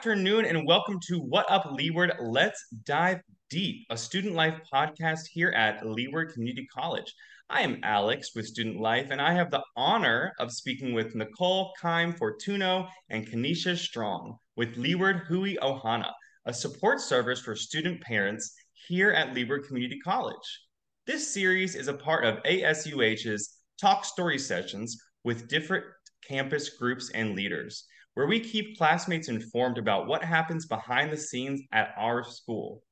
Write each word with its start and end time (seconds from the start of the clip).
afternoon, 0.00 0.46
and 0.46 0.66
welcome 0.66 0.98
to 0.98 1.18
What 1.18 1.44
Up 1.50 1.72
Leeward. 1.72 2.14
Let's 2.22 2.64
dive 2.86 3.20
deep, 3.50 3.84
a 3.90 3.98
student 3.98 4.34
life 4.34 4.58
podcast 4.72 5.26
here 5.30 5.50
at 5.50 5.86
Leeward 5.86 6.32
Community 6.32 6.66
College. 6.72 7.12
I 7.50 7.60
am 7.60 7.80
Alex 7.82 8.30
with 8.34 8.46
Student 8.46 8.80
Life, 8.80 9.08
and 9.10 9.20
I 9.20 9.34
have 9.34 9.50
the 9.50 9.62
honor 9.76 10.32
of 10.38 10.52
speaking 10.52 10.94
with 10.94 11.14
Nicole 11.14 11.74
Keim 11.82 12.14
Fortuno 12.14 12.88
and 13.10 13.28
Kenisha 13.28 13.76
Strong 13.76 14.38
with 14.56 14.74
Leeward 14.78 15.24
Hui 15.28 15.56
Ohana, 15.56 16.10
a 16.46 16.54
support 16.54 17.02
service 17.02 17.42
for 17.42 17.54
student 17.54 18.00
parents 18.00 18.54
here 18.88 19.10
at 19.10 19.34
Leeward 19.34 19.66
Community 19.66 19.98
College. 20.02 20.60
This 21.06 21.28
series 21.30 21.74
is 21.74 21.88
a 21.88 21.92
part 21.92 22.24
of 22.24 22.42
ASUH's 22.44 23.58
Talk 23.78 24.06
Story 24.06 24.38
sessions 24.38 24.98
with 25.24 25.48
different 25.48 25.84
campus 26.26 26.70
groups 26.70 27.10
and 27.10 27.36
leaders 27.36 27.84
where 28.20 28.28
we 28.28 28.38
keep 28.38 28.76
classmates 28.76 29.30
informed 29.30 29.78
about 29.78 30.06
what 30.06 30.22
happens 30.22 30.66
behind 30.66 31.10
the 31.10 31.16
scenes 31.16 31.62
at 31.72 31.94
our 31.96 32.22
school. 32.22 32.82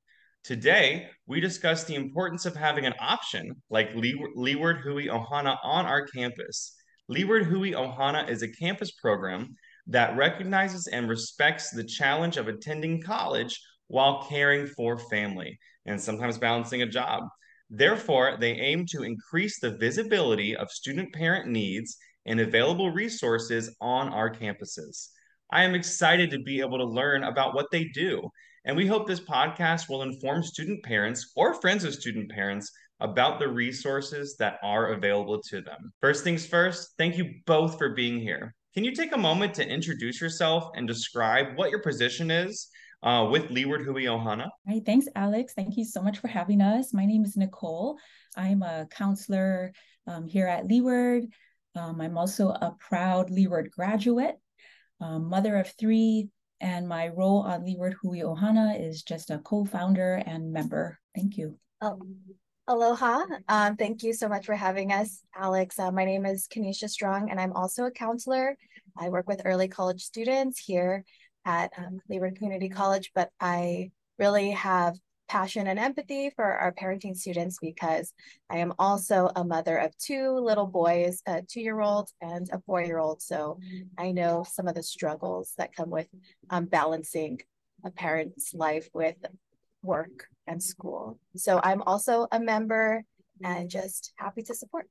Today, 0.42 1.08
we 1.26 1.38
discuss 1.38 1.84
the 1.84 1.96
importance 1.96 2.46
of 2.46 2.56
having 2.56 2.86
an 2.86 2.94
option 2.98 3.54
like 3.68 3.94
Leeward 3.94 4.78
Hui 4.78 5.08
Ohana 5.08 5.58
on 5.62 5.84
our 5.84 6.06
campus. 6.06 6.74
Leeward 7.08 7.44
Hui 7.44 7.72
Ohana 7.72 8.26
is 8.26 8.40
a 8.40 8.48
campus 8.48 8.92
program 8.92 9.54
that 9.86 10.16
recognizes 10.16 10.86
and 10.86 11.10
respects 11.10 11.72
the 11.72 11.84
challenge 11.84 12.38
of 12.38 12.48
attending 12.48 13.02
college 13.02 13.60
while 13.88 14.26
caring 14.30 14.66
for 14.66 14.96
family 15.10 15.58
and 15.84 16.00
sometimes 16.00 16.38
balancing 16.38 16.80
a 16.80 16.86
job. 16.86 17.24
Therefore, 17.68 18.38
they 18.40 18.52
aim 18.52 18.86
to 18.92 19.02
increase 19.02 19.60
the 19.60 19.76
visibility 19.76 20.56
of 20.56 20.70
student 20.70 21.12
parent 21.12 21.50
needs 21.50 21.98
and 22.24 22.40
available 22.40 22.90
resources 22.90 23.76
on 23.82 24.08
our 24.08 24.34
campuses. 24.34 25.08
I 25.50 25.64
am 25.64 25.74
excited 25.74 26.30
to 26.30 26.38
be 26.38 26.60
able 26.60 26.78
to 26.78 26.84
learn 26.84 27.24
about 27.24 27.54
what 27.54 27.66
they 27.70 27.84
do. 27.84 28.28
And 28.64 28.76
we 28.76 28.86
hope 28.86 29.06
this 29.06 29.20
podcast 29.20 29.88
will 29.88 30.02
inform 30.02 30.42
student 30.42 30.82
parents 30.82 31.32
or 31.36 31.54
friends 31.54 31.84
of 31.84 31.94
student 31.94 32.30
parents 32.30 32.70
about 33.00 33.38
the 33.38 33.48
resources 33.48 34.36
that 34.38 34.58
are 34.62 34.92
available 34.92 35.40
to 35.42 35.60
them. 35.60 35.92
First 36.00 36.24
things 36.24 36.44
first, 36.46 36.90
thank 36.98 37.16
you 37.16 37.32
both 37.46 37.78
for 37.78 37.94
being 37.94 38.18
here. 38.18 38.54
Can 38.74 38.84
you 38.84 38.94
take 38.94 39.14
a 39.14 39.18
moment 39.18 39.54
to 39.54 39.66
introduce 39.66 40.20
yourself 40.20 40.70
and 40.74 40.86
describe 40.86 41.56
what 41.56 41.70
your 41.70 41.80
position 41.80 42.30
is 42.30 42.68
uh, 43.02 43.26
with 43.30 43.50
Leeward 43.50 43.84
Hui 43.84 44.04
Ohana? 44.04 44.44
All 44.44 44.50
right, 44.66 44.84
thanks, 44.84 45.06
Alex. 45.14 45.54
Thank 45.54 45.76
you 45.76 45.84
so 45.84 46.02
much 46.02 46.18
for 46.18 46.28
having 46.28 46.60
us. 46.60 46.92
My 46.92 47.06
name 47.06 47.24
is 47.24 47.36
Nicole. 47.36 47.96
I'm 48.36 48.62
a 48.62 48.86
counselor 48.90 49.72
um, 50.06 50.26
here 50.26 50.46
at 50.46 50.66
Leeward. 50.66 51.24
Um, 51.74 52.00
I'm 52.00 52.18
also 52.18 52.50
a 52.50 52.74
proud 52.78 53.30
Leeward 53.30 53.70
graduate, 53.70 54.36
um, 55.00 55.28
mother 55.28 55.56
of 55.56 55.72
three, 55.78 56.28
and 56.60 56.88
my 56.88 57.08
role 57.08 57.40
on 57.40 57.64
Leeward 57.64 57.94
Hui 58.02 58.18
Ohana 58.20 58.80
is 58.80 59.02
just 59.02 59.30
a 59.30 59.38
co-founder 59.38 60.22
and 60.26 60.52
member. 60.52 60.98
Thank 61.14 61.36
you. 61.36 61.58
Um, 61.80 62.16
aloha. 62.66 63.24
Um, 63.48 63.76
thank 63.76 64.02
you 64.02 64.12
so 64.12 64.28
much 64.28 64.46
for 64.46 64.54
having 64.54 64.92
us, 64.92 65.22
Alex. 65.36 65.78
Uh, 65.78 65.92
my 65.92 66.04
name 66.04 66.26
is 66.26 66.48
Kenisha 66.48 66.88
Strong, 66.88 67.30
and 67.30 67.40
I'm 67.40 67.52
also 67.52 67.84
a 67.84 67.90
counselor. 67.90 68.56
I 68.96 69.08
work 69.08 69.28
with 69.28 69.42
early 69.44 69.68
college 69.68 70.02
students 70.02 70.58
here 70.58 71.04
at 71.44 71.72
um, 71.78 72.00
Leeward 72.08 72.36
Community 72.36 72.68
College, 72.68 73.12
but 73.14 73.30
I 73.40 73.90
really 74.18 74.50
have 74.50 74.96
passion 75.28 75.66
and 75.66 75.78
empathy 75.78 76.30
for 76.34 76.44
our 76.44 76.72
parenting 76.72 77.16
students 77.16 77.58
because 77.60 78.12
I 78.50 78.58
am 78.58 78.72
also 78.78 79.30
a 79.36 79.44
mother 79.44 79.76
of 79.76 79.96
two 79.98 80.32
little 80.32 80.66
boys, 80.66 81.22
a 81.26 81.42
two 81.42 81.60
year 81.60 81.80
old 81.80 82.10
and 82.20 82.48
a 82.52 82.60
four 82.60 82.82
year 82.82 82.98
old. 82.98 83.22
So 83.22 83.58
I 83.96 84.12
know 84.12 84.44
some 84.48 84.68
of 84.68 84.74
the 84.74 84.82
struggles 84.82 85.52
that 85.58 85.74
come 85.74 85.90
with 85.90 86.08
um, 86.50 86.66
balancing 86.66 87.40
a 87.84 87.90
parent's 87.90 88.54
life 88.54 88.88
with 88.92 89.16
work 89.82 90.26
and 90.46 90.62
school. 90.62 91.18
So 91.36 91.60
I'm 91.62 91.82
also 91.82 92.26
a 92.32 92.40
member 92.40 93.04
and 93.44 93.70
just 93.70 94.12
happy 94.16 94.42
to 94.42 94.54
support. 94.54 94.88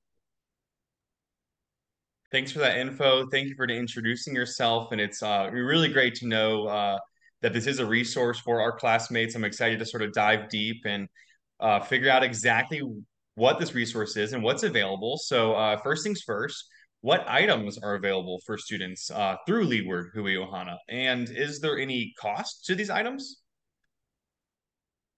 Thanks 2.31 2.51
for 2.51 2.59
that 2.59 2.77
info. 2.77 3.27
Thank 3.29 3.47
you 3.47 3.55
for 3.55 3.65
introducing 3.65 4.35
yourself. 4.35 4.91
And 4.91 4.99
it's 4.99 5.23
uh, 5.23 5.49
really 5.51 5.87
great 5.87 6.15
to 6.15 6.27
know 6.27 6.65
uh, 6.65 6.97
that 7.41 7.53
this 7.53 7.67
is 7.67 7.79
a 7.79 7.85
resource 7.85 8.39
for 8.39 8.61
our 8.61 8.71
classmates. 8.77 9.35
I'm 9.35 9.43
excited 9.43 9.79
to 9.79 9.85
sort 9.85 10.03
of 10.03 10.13
dive 10.13 10.49
deep 10.49 10.83
and 10.85 11.07
uh, 11.59 11.79
figure 11.79 12.09
out 12.09 12.23
exactly 12.23 12.81
what 13.35 13.59
this 13.59 13.75
resource 13.75 14.17
is 14.17 14.33
and 14.33 14.43
what's 14.43 14.63
available. 14.63 15.17
So, 15.17 15.53
uh, 15.53 15.77
first 15.77 16.03
things 16.03 16.21
first, 16.21 16.65
what 17.01 17.27
items 17.27 17.77
are 17.77 17.95
available 17.95 18.39
for 18.45 18.57
students 18.57 19.11
uh, 19.11 19.35
through 19.45 19.65
Leeward 19.65 20.11
Hui 20.13 20.33
Ohana? 20.33 20.77
And 20.89 21.29
is 21.29 21.59
there 21.59 21.77
any 21.77 22.13
cost 22.19 22.65
to 22.65 22.75
these 22.75 22.89
items? 22.89 23.41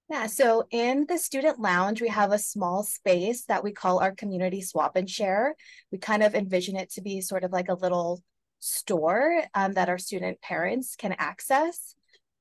Yeah, 0.10 0.26
so 0.26 0.66
in 0.72 1.06
the 1.08 1.20
student 1.20 1.60
lounge, 1.60 2.02
we 2.02 2.08
have 2.08 2.32
a 2.32 2.40
small 2.40 2.84
space 2.84 3.46
that 3.46 3.64
we 3.64 3.72
call 3.72 4.00
our 4.00 4.12
community 4.12 4.60
swap 4.60 4.96
and 4.96 5.08
share. 5.08 5.56
We 5.92 6.00
kind 6.00 6.24
of 6.24 6.34
envision 6.34 6.76
it 6.76 6.92
to 6.94 7.02
be 7.02 7.22
sort 7.22 7.44
of 7.44 7.52
like 7.52 7.70
a 7.70 7.76
little 7.76 8.24
store 8.58 9.44
um, 9.54 9.74
that 9.74 9.88
our 9.88 10.00
student 10.00 10.42
parents 10.42 10.96
can 10.96 11.16
access. 11.20 11.96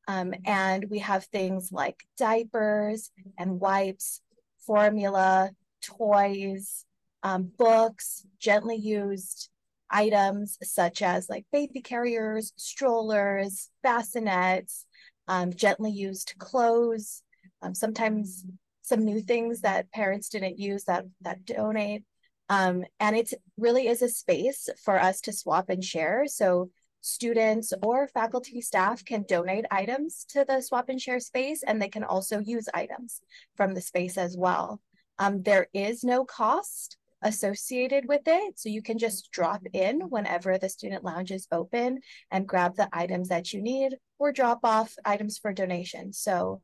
Um, 0.08 0.34
and 0.46 0.86
we 0.90 1.00
have 1.00 1.24
things 1.26 1.70
like 1.70 2.02
diapers 2.16 3.10
and 3.38 3.60
wipes, 3.60 4.22
formula, 4.66 5.50
toys, 5.82 6.84
um, 7.22 7.50
books, 7.56 8.24
gently 8.40 8.76
used 8.76 9.50
items 9.90 10.58
such 10.62 11.02
as 11.02 11.28
like 11.28 11.44
baby 11.52 11.80
carriers, 11.80 12.52
strollers, 12.56 13.70
bassinets, 13.84 14.86
um, 15.28 15.52
gently 15.52 15.90
used 15.90 16.34
clothes, 16.38 17.22
um, 17.60 17.74
sometimes 17.74 18.44
some 18.82 19.04
new 19.04 19.20
things 19.20 19.60
that 19.60 19.90
parents 19.92 20.30
didn't 20.30 20.58
use 20.58 20.84
that 20.84 21.04
that 21.20 21.44
donate. 21.44 22.04
Um, 22.48 22.84
and 22.98 23.14
it 23.14 23.34
really 23.58 23.88
is 23.88 24.00
a 24.00 24.08
space 24.08 24.70
for 24.82 24.98
us 24.98 25.20
to 25.22 25.32
swap 25.32 25.68
and 25.68 25.84
share. 25.84 26.24
So 26.26 26.70
students 27.00 27.72
or 27.82 28.08
faculty 28.08 28.60
staff 28.60 29.04
can 29.04 29.24
donate 29.28 29.64
items 29.70 30.24
to 30.30 30.44
the 30.46 30.60
swap 30.60 30.88
and 30.88 31.00
share 31.00 31.20
space, 31.20 31.62
and 31.62 31.80
they 31.80 31.88
can 31.88 32.04
also 32.04 32.40
use 32.40 32.68
items 32.74 33.20
from 33.56 33.74
the 33.74 33.80
space 33.80 34.18
as 34.18 34.36
well. 34.36 34.80
Um, 35.18 35.42
there 35.42 35.68
is 35.72 36.04
no 36.04 36.24
cost 36.24 36.96
associated 37.22 38.06
with 38.06 38.22
it. 38.26 38.58
So 38.58 38.68
you 38.68 38.82
can 38.82 38.98
just 38.98 39.30
drop 39.32 39.62
in 39.72 40.00
whenever 40.02 40.58
the 40.58 40.68
student 40.68 41.04
lounge 41.04 41.32
is 41.32 41.48
open 41.50 42.00
and 42.30 42.46
grab 42.46 42.76
the 42.76 42.88
items 42.92 43.28
that 43.28 43.52
you 43.52 43.60
need 43.62 43.96
or 44.18 44.32
drop 44.32 44.60
off 44.64 44.94
items 45.04 45.38
for 45.38 45.52
donation. 45.52 46.12
So 46.12 46.62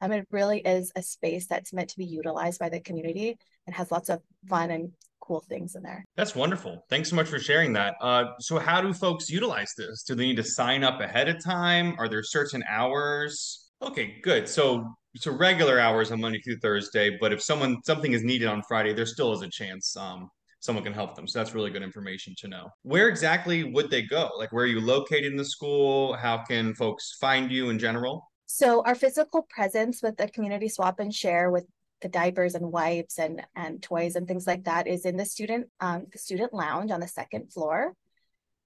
um, 0.00 0.12
it 0.12 0.26
really 0.30 0.60
is 0.60 0.90
a 0.96 1.02
space 1.02 1.46
that's 1.46 1.72
meant 1.72 1.90
to 1.90 1.98
be 1.98 2.06
utilized 2.06 2.58
by 2.58 2.70
the 2.70 2.80
community 2.80 3.38
and 3.66 3.76
has 3.76 3.90
lots 3.90 4.08
of 4.08 4.20
fun 4.48 4.70
and 4.70 4.92
cool 5.30 5.44
things 5.48 5.76
in 5.76 5.82
there. 5.82 6.04
That's 6.16 6.34
wonderful. 6.34 6.84
Thanks 6.90 7.08
so 7.08 7.14
much 7.14 7.28
for 7.28 7.38
sharing 7.38 7.72
that. 7.74 7.94
Uh, 8.00 8.24
so, 8.40 8.58
how 8.58 8.80
do 8.80 8.92
folks 8.92 9.30
utilize 9.30 9.72
this? 9.78 10.02
Do 10.02 10.16
they 10.16 10.24
need 10.24 10.36
to 10.36 10.44
sign 10.44 10.82
up 10.82 11.00
ahead 11.00 11.28
of 11.28 11.42
time? 11.42 11.94
Are 11.98 12.08
there 12.08 12.24
certain 12.24 12.64
hours? 12.68 13.68
Okay, 13.80 14.16
good. 14.24 14.48
So, 14.48 14.84
so 15.16 15.30
regular 15.30 15.78
hours 15.78 16.10
on 16.10 16.20
Monday 16.20 16.40
through 16.40 16.58
Thursday, 16.58 17.16
but 17.20 17.32
if 17.32 17.40
someone 17.40 17.76
something 17.84 18.12
is 18.12 18.24
needed 18.24 18.48
on 18.48 18.62
Friday, 18.66 18.92
there 18.92 19.06
still 19.06 19.32
is 19.32 19.42
a 19.42 19.48
chance 19.48 19.96
um, 19.96 20.28
someone 20.58 20.82
can 20.82 20.92
help 20.92 21.14
them. 21.14 21.28
So 21.28 21.38
that's 21.38 21.54
really 21.54 21.70
good 21.70 21.84
information 21.84 22.34
to 22.38 22.48
know. 22.48 22.68
Where 22.82 23.08
exactly 23.08 23.62
would 23.62 23.88
they 23.88 24.02
go? 24.02 24.30
Like, 24.36 24.52
where 24.52 24.64
are 24.64 24.68
you 24.68 24.80
located 24.80 25.26
in 25.26 25.36
the 25.36 25.44
school? 25.44 26.14
How 26.14 26.42
can 26.44 26.74
folks 26.74 27.16
find 27.20 27.52
you 27.52 27.70
in 27.70 27.78
general? 27.78 28.26
So 28.46 28.82
our 28.84 28.96
physical 28.96 29.46
presence 29.48 30.02
with 30.02 30.16
the 30.16 30.26
community 30.26 30.68
swap 30.68 30.98
and 30.98 31.14
share 31.14 31.52
with 31.52 31.66
the 32.00 32.08
diapers 32.08 32.54
and 32.54 32.72
wipes 32.72 33.18
and, 33.18 33.42
and 33.54 33.82
toys 33.82 34.16
and 34.16 34.26
things 34.26 34.46
like 34.46 34.64
that 34.64 34.86
is 34.86 35.04
in 35.04 35.16
the 35.16 35.24
student 35.24 35.68
um, 35.80 36.06
the 36.12 36.18
student 36.18 36.52
lounge 36.52 36.90
on 36.90 37.00
the 37.00 37.08
second 37.08 37.52
floor, 37.52 37.94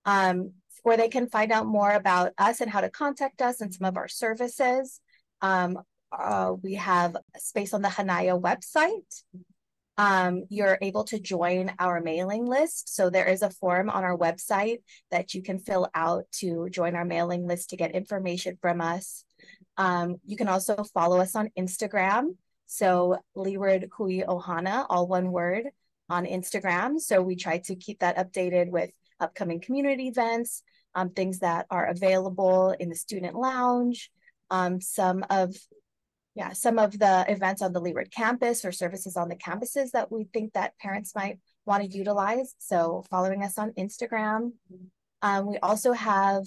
um, 0.04 0.52
where 0.82 0.96
they 0.96 1.08
can 1.08 1.28
find 1.28 1.52
out 1.52 1.66
more 1.66 1.90
about 1.90 2.32
us 2.38 2.60
and 2.60 2.70
how 2.70 2.80
to 2.80 2.90
contact 2.90 3.42
us 3.42 3.60
and 3.60 3.72
some 3.72 3.86
of 3.86 3.96
our 3.96 4.08
services. 4.08 5.00
Um, 5.40 5.78
uh, 6.16 6.54
we 6.62 6.74
have 6.74 7.16
space 7.36 7.74
on 7.74 7.82
the 7.82 7.88
Hanaya 7.88 8.40
website. 8.40 9.22
Um, 9.96 10.44
you're 10.48 10.78
able 10.82 11.04
to 11.04 11.20
join 11.20 11.72
our 11.78 12.00
mailing 12.00 12.46
list. 12.46 12.94
So 12.94 13.10
there 13.10 13.28
is 13.28 13.42
a 13.42 13.50
form 13.50 13.88
on 13.88 14.02
our 14.02 14.16
website 14.16 14.78
that 15.10 15.34
you 15.34 15.42
can 15.42 15.58
fill 15.58 15.88
out 15.94 16.24
to 16.40 16.68
join 16.70 16.96
our 16.96 17.04
mailing 17.04 17.46
list 17.46 17.70
to 17.70 17.76
get 17.76 17.92
information 17.92 18.58
from 18.60 18.80
us. 18.80 19.24
Um, 19.76 20.16
you 20.24 20.36
can 20.36 20.48
also 20.48 20.84
follow 20.94 21.20
us 21.20 21.36
on 21.36 21.50
Instagram. 21.58 22.36
So 22.66 23.18
Leeward 23.34 23.88
Hui 23.96 24.22
Ohana, 24.22 24.86
all 24.88 25.06
one 25.06 25.30
word 25.30 25.64
on 26.08 26.26
Instagram. 26.26 26.98
So 27.00 27.22
we 27.22 27.36
try 27.36 27.58
to 27.58 27.76
keep 27.76 28.00
that 28.00 28.16
updated 28.16 28.70
with 28.70 28.90
upcoming 29.20 29.60
community 29.60 30.08
events, 30.08 30.62
um, 30.94 31.10
things 31.10 31.40
that 31.40 31.66
are 31.70 31.86
available 31.86 32.74
in 32.78 32.88
the 32.88 32.96
student 32.96 33.34
lounge, 33.34 34.10
um, 34.50 34.80
some 34.80 35.24
of 35.30 35.54
yeah, 36.36 36.52
some 36.52 36.80
of 36.80 36.98
the 36.98 37.24
events 37.28 37.62
on 37.62 37.72
the 37.72 37.80
Leeward 37.80 38.10
campus 38.10 38.64
or 38.64 38.72
services 38.72 39.16
on 39.16 39.28
the 39.28 39.36
campuses 39.36 39.92
that 39.92 40.10
we 40.10 40.24
think 40.32 40.52
that 40.54 40.76
parents 40.78 41.14
might 41.14 41.38
want 41.64 41.84
to 41.84 41.96
utilize. 41.96 42.56
So 42.58 43.04
following 43.08 43.44
us 43.44 43.56
on 43.56 43.70
Instagram. 43.78 44.50
Um, 45.22 45.46
we 45.46 45.58
also 45.58 45.92
have 45.92 46.44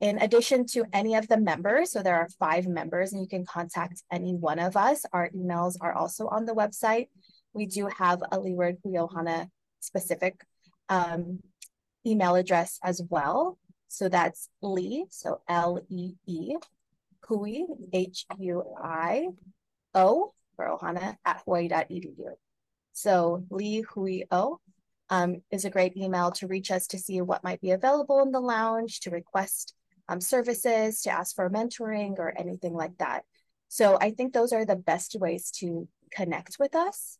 in 0.00 0.18
addition 0.18 0.66
to 0.66 0.84
any 0.92 1.14
of 1.14 1.26
the 1.28 1.38
members, 1.38 1.92
so 1.92 2.02
there 2.02 2.16
are 2.16 2.28
five 2.38 2.66
members 2.66 3.12
and 3.12 3.22
you 3.22 3.28
can 3.28 3.46
contact 3.46 4.02
any 4.12 4.34
one 4.34 4.58
of 4.58 4.76
us. 4.76 5.04
Our 5.12 5.30
emails 5.30 5.76
are 5.80 5.92
also 5.92 6.28
on 6.28 6.44
the 6.44 6.52
website. 6.54 7.08
We 7.54 7.66
do 7.66 7.88
have 7.96 8.22
a 8.30 8.38
Leeward 8.38 8.76
Hui 8.84 8.94
Ohana 8.94 9.48
specific 9.80 10.44
um, 10.88 11.40
email 12.06 12.34
address 12.34 12.78
as 12.82 13.00
well. 13.08 13.58
So 13.88 14.08
that's 14.08 14.50
Lee, 14.60 15.06
so 15.10 15.40
L-E-E, 15.48 16.56
Hui, 17.26 17.62
H-U-I-O, 17.92 19.32
for 20.56 20.66
Ohana, 20.66 21.16
at 21.24 21.42
hawaii.edu. 21.44 22.36
So 22.92 23.44
Lee 23.50 23.80
Hui 23.80 24.22
O 24.30 24.60
um, 25.08 25.42
is 25.50 25.64
a 25.64 25.70
great 25.70 25.96
email 25.96 26.30
to 26.32 26.46
reach 26.46 26.70
us 26.70 26.86
to 26.88 26.98
see 26.98 27.20
what 27.20 27.44
might 27.44 27.60
be 27.60 27.70
available 27.70 28.22
in 28.22 28.32
the 28.32 28.40
lounge, 28.40 29.00
to 29.00 29.10
request 29.10 29.74
um, 30.08 30.20
services, 30.20 31.02
to 31.02 31.10
ask 31.10 31.34
for 31.34 31.50
mentoring 31.50 32.18
or 32.18 32.32
anything 32.36 32.74
like 32.74 32.96
that. 32.98 33.24
So 33.68 33.98
I 34.00 34.10
think 34.10 34.32
those 34.32 34.52
are 34.52 34.64
the 34.64 34.76
best 34.76 35.16
ways 35.18 35.50
to 35.58 35.88
connect 36.10 36.56
with 36.58 36.74
us. 36.74 37.18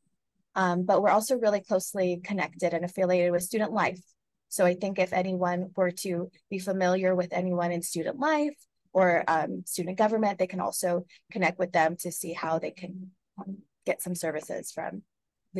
Um, 0.55 0.85
but 0.85 1.03
we're 1.03 1.11
also 1.11 1.37
really 1.37 1.61
closely 1.61 2.21
connected 2.25 2.73
and 2.73 2.85
affiliated 2.85 3.33
with 3.33 3.43
Student 3.43 3.73
Life. 3.73 4.01
So 4.49 4.65
I 4.65 4.75
think 4.75 4.99
if 4.99 5.13
anyone 5.13 5.71
were 5.77 5.91
to 5.91 6.31
be 6.49 6.59
familiar 6.59 7.15
with 7.15 7.33
anyone 7.33 7.73
in 7.73 7.83
Student 7.83 8.19
Life 8.19 8.57
or 8.93 9.25
um, 9.29 9.65
student 9.67 9.99
government, 9.99 10.39
they 10.39 10.47
can 10.47 10.61
also 10.61 11.05
connect 11.31 11.59
with 11.59 11.73
them 11.73 11.97
to 12.01 12.11
see 12.11 12.33
how 12.33 12.59
they 12.59 12.71
can 12.71 13.11
um, 13.39 13.59
get 13.85 14.01
some 14.01 14.15
services 14.15 14.71
from 14.73 15.03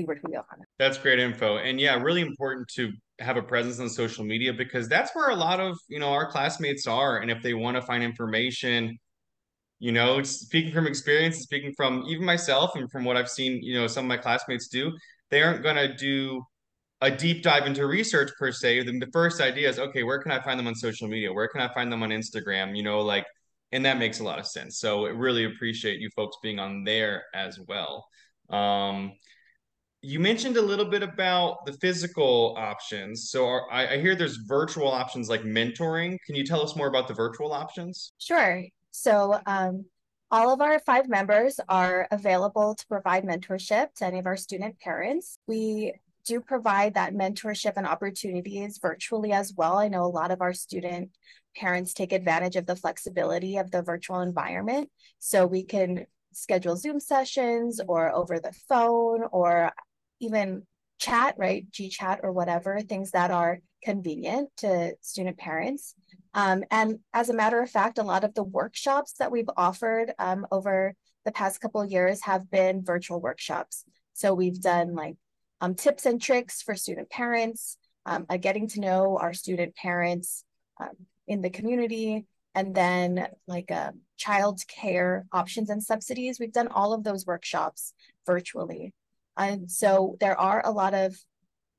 Ohana. 0.05 0.63
That's 0.79 0.99
great 0.99 1.19
info. 1.19 1.59
And 1.59 1.81
yeah, 1.81 1.95
really 2.01 2.21
important 2.21 2.69
to 2.75 2.93
have 3.19 3.37
a 3.37 3.43
presence 3.43 3.81
on 3.81 3.89
social 3.89 4.25
media 4.25 4.53
because 4.53 4.89
that's 4.89 5.15
where 5.15 5.31
a 5.31 5.37
lot 5.37 5.61
of, 5.61 5.79
you 5.89 5.99
know, 5.99 6.11
our 6.11 6.31
classmates 6.31 6.87
are. 6.87 7.19
And 7.19 7.31
if 7.31 7.43
they 7.43 7.55
want 7.55 7.77
to 7.77 7.83
find 7.83 8.03
information, 8.03 8.99
you 9.79 9.93
know, 9.93 10.23
speaking 10.23 10.73
from 10.73 10.87
experience, 10.87 11.39
speaking 11.39 11.73
from 11.77 12.05
even 12.07 12.25
myself 12.25 12.77
and 12.77 12.91
from 12.91 13.05
what 13.05 13.17
I've 13.17 13.29
seen, 13.29 13.63
you 13.63 13.79
know, 13.79 13.87
some 13.87 14.05
of 14.05 14.09
my 14.09 14.17
classmates 14.17 14.69
do, 14.69 14.93
they 15.31 15.43
aren't 15.43 15.63
going 15.63 15.77
to 15.77 15.95
do 15.95 16.43
a 17.03 17.11
deep 17.11 17.43
dive 17.43 17.67
into 17.67 17.87
research 17.87 18.31
per 18.39 18.51
se. 18.53 18.83
The 18.85 19.09
first 19.13 19.41
idea 19.41 19.69
is, 19.69 19.79
okay, 19.79 20.03
where 20.03 20.19
can 20.19 20.33
I 20.33 20.41
find 20.43 20.59
them 20.59 20.67
on 20.67 20.75
social 20.75 21.09
media? 21.09 21.33
Where 21.33 21.49
can 21.49 21.61
I 21.61 21.73
find 21.75 21.93
them 21.93 22.03
on 22.03 22.11
Instagram? 22.11 22.77
You 22.77 22.83
know, 22.83 23.01
like, 23.01 23.27
and 23.73 23.85
that 23.85 23.99
makes 23.99 24.21
a 24.21 24.25
lot 24.25 24.39
of 24.39 24.47
sense. 24.47 24.79
So 24.79 25.07
I 25.07 25.11
really 25.11 25.45
appreciate 25.45 26.01
you 26.01 26.09
folks 26.17 26.37
being 26.43 26.59
on 26.59 26.85
there 26.85 27.25
as 27.35 27.59
well. 27.69 28.07
Um, 28.49 29.13
you 30.03 30.21
mentioned 30.21 30.57
a 30.57 30.63
little 30.63 30.85
bit 30.85 31.03
about 31.03 31.65
the 31.67 31.73
physical 31.73 32.55
options. 32.57 33.31
So 33.31 33.47
are, 33.47 33.71
I, 33.73 33.95
I 33.95 33.99
hear 33.99 34.15
there's 34.15 34.37
virtual 34.37 34.89
options 34.89 35.29
like 35.29 35.43
mentoring. 35.43 36.17
Can 36.27 36.35
you 36.35 36.45
tell 36.45 36.63
us 36.63 36.77
more 36.77 36.89
about 36.89 37.09
the 37.09 37.15
virtual 37.15 37.53
options? 37.53 38.13
Sure. 38.19 38.63
So 38.91 39.41
um, 39.47 39.85
all 40.31 40.53
of 40.53 40.61
our 40.61 40.79
five 40.81 41.09
members 41.09 41.59
are 41.69 42.07
available 42.11 42.75
to 42.75 42.87
provide 42.87 43.25
mentorship 43.25 43.95
to 43.97 44.07
any 44.07 44.19
of 44.19 44.27
our 44.27 44.37
student 44.37 44.79
parents. 44.81 45.39
We 45.47 45.95
do 46.25 46.41
provide 46.41 46.95
that 46.95 47.15
mentorship 47.15 47.75
and 47.77 47.87
opportunities 47.87 48.79
virtually 48.79 49.33
as 49.33 49.55
well. 49.57 49.79
I 49.79 49.89
know 49.89 50.05
a 50.05 50.07
lot 50.07 50.31
of 50.31 50.43
our 50.43 50.53
student 50.53 51.11
parents 51.57 51.95
take 51.95 52.13
advantage 52.13 52.57
of 52.57 52.67
the 52.67 52.77
flexibility 52.77 53.57
of 53.57 53.71
the 53.71 53.83
virtual 53.83 54.21
environment. 54.21 54.91
So 55.21 55.47
we 55.47 55.63
can 55.63 56.07
schedule 56.33 56.77
Zoom 56.77 57.01
sessions 57.01 57.81
or 57.87 58.15
over 58.15 58.39
the 58.39 58.53
phone 58.69 59.25
or 59.33 59.73
even 60.21 60.63
chat, 60.99 61.35
right? 61.37 61.67
GChat 61.71 62.21
or 62.23 62.33
whatever, 62.33 62.81
things 62.81 63.11
that 63.11 63.31
are 63.31 63.61
convenient 63.83 64.49
to 64.59 64.95
student 65.01 65.39
parents. 65.39 65.95
Um, 66.35 66.65
and 66.71 66.99
as 67.13 67.29
a 67.29 67.35
matter 67.35 67.61
of 67.61 67.71
fact, 67.71 67.99
a 67.99 68.03
lot 68.03 68.25
of 68.25 68.35
the 68.35 68.45
workshops 68.45 69.15
that 69.19 69.31
we've 69.31 69.51
offered 69.57 70.13
um, 70.19 70.47
over 70.51 70.95
the 71.25 71.33
past 71.33 71.61
couple 71.61 71.85
years 71.85 72.23
have 72.23 72.51
been 72.51 72.85
virtual 72.85 73.21
workshops. 73.21 73.85
So 74.13 74.35
we've 74.35 74.61
done 74.61 74.95
like 74.95 75.17
um, 75.61 75.75
tips 75.75 76.07
and 76.07 76.21
tricks 76.21 76.63
for 76.63 76.75
student 76.75 77.11
parents, 77.11 77.79
uh, 78.05 78.21
getting 78.39 78.69
to 78.69 78.81
know 78.81 79.19
our 79.19 79.35
student 79.35 79.75
parents 79.77 80.45
um, 80.81 80.91
in 81.27 81.43
the 81.43 81.51
community, 81.51 82.27
and 82.55 82.75
then 82.75 83.27
like 83.47 83.71
uh, 83.71 83.93
child 84.17 84.61
care 84.69 85.27
options 85.33 85.69
and 85.69 85.83
subsidies. 85.83 86.39
We've 86.41 86.53
done 86.53 86.69
all 86.69 86.93
of 86.93 87.05
those 87.05 87.27
workshops 87.27 87.93
virtually. 88.27 88.93
And 89.37 89.71
so 89.71 90.17
there 90.21 90.39
are 90.39 90.63
a 90.65 90.71
lot 90.71 90.95
of 90.95 91.17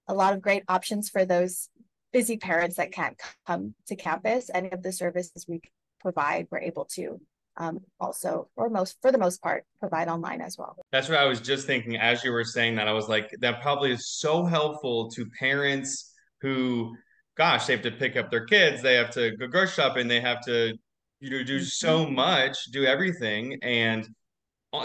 a 0.08 0.14
lot 0.14 0.34
of 0.34 0.42
great 0.42 0.64
options 0.68 1.10
for 1.10 1.26
those 1.26 1.70
busy 2.14 2.38
parents 2.38 2.78
that 2.78 2.92
can't 2.92 3.20
come 3.46 3.74
to 3.88 3.96
campus. 3.96 4.50
Any 4.54 4.72
of 4.72 4.82
the 4.82 4.92
services 4.92 5.46
we 5.48 5.62
provide, 6.00 6.48
we're 6.50 6.60
able 6.60 6.86
to 6.94 7.20
um, 7.58 7.80
also, 8.00 8.50
or 8.56 8.70
most 8.70 8.98
for 9.02 9.12
the 9.12 9.18
most 9.18 9.42
part, 9.42 9.66
provide 9.80 10.08
online 10.08 10.42
as 10.42 10.58
well. 10.58 10.78
That's 10.92 11.10
what 11.10 11.18
I 11.18 11.26
was 11.26 11.42
just 11.42 11.66
thinking 11.66 11.98
as 11.98 12.24
you 12.24 12.32
were 12.32 12.44
saying 12.44 12.76
that. 12.76 12.88
I 12.88 12.94
was 12.94 13.10
like, 13.10 13.32
that 13.40 13.62
probably 13.62 13.92
is 13.92 14.10
so 14.10 14.46
helpful 14.46 15.10
to 15.12 15.26
parents 15.40 16.14
who, 16.42 16.96
gosh, 17.36 17.66
they 17.66 17.74
have 17.74 17.82
to 17.84 17.92
pick 17.92 18.16
up 18.16 18.30
their 18.30 18.46
kids, 18.46 18.82
they 18.82 18.96
have 18.96 19.10
to 19.12 19.36
go 19.38 19.48
grocery 19.48 19.84
shopping, 19.84 20.08
they 20.08 20.22
have 20.22 20.42
to, 20.46 20.74
you 21.20 21.32
know, 21.32 21.44
do 21.44 21.60
so 21.60 22.06
mm-hmm. 22.06 22.16
much, 22.16 22.66
do 22.72 22.86
everything, 22.86 23.58
and 23.64 24.08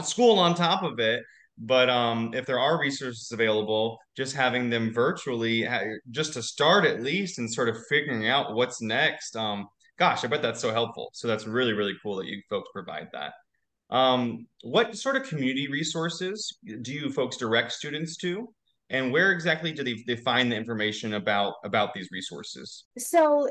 school 0.02 0.38
on 0.38 0.54
top 0.54 0.82
of 0.82 0.98
it 0.98 1.22
but 1.58 1.88
um, 1.90 2.32
if 2.34 2.46
there 2.46 2.58
are 2.58 2.80
resources 2.80 3.30
available, 3.32 3.98
just 4.16 4.34
having 4.34 4.70
them 4.70 4.92
virtually, 4.92 5.68
just 6.10 6.32
to 6.34 6.42
start 6.42 6.84
at 6.84 7.02
least, 7.02 7.38
and 7.38 7.52
sort 7.52 7.68
of 7.68 7.76
figuring 7.88 8.26
out 8.26 8.54
what's 8.54 8.80
next. 8.80 9.36
Um, 9.36 9.68
gosh, 9.98 10.24
I 10.24 10.28
bet 10.28 10.42
that's 10.42 10.60
so 10.60 10.72
helpful. 10.72 11.10
So 11.12 11.28
that's 11.28 11.46
really 11.46 11.72
really 11.72 11.94
cool 12.02 12.16
that 12.16 12.26
you 12.26 12.40
folks 12.48 12.70
provide 12.72 13.08
that. 13.12 13.32
Um, 13.94 14.46
what 14.62 14.96
sort 14.96 15.16
of 15.16 15.24
community 15.24 15.68
resources 15.68 16.58
do 16.80 16.92
you 16.92 17.10
folks 17.10 17.36
direct 17.36 17.72
students 17.72 18.16
to? 18.18 18.48
And 18.88 19.12
where 19.12 19.32
exactly 19.32 19.72
do 19.72 19.82
they, 19.82 20.02
they 20.06 20.16
find 20.16 20.50
the 20.50 20.56
information 20.56 21.14
about 21.14 21.54
about 21.64 21.94
these 21.94 22.08
resources? 22.10 22.84
So 22.98 23.48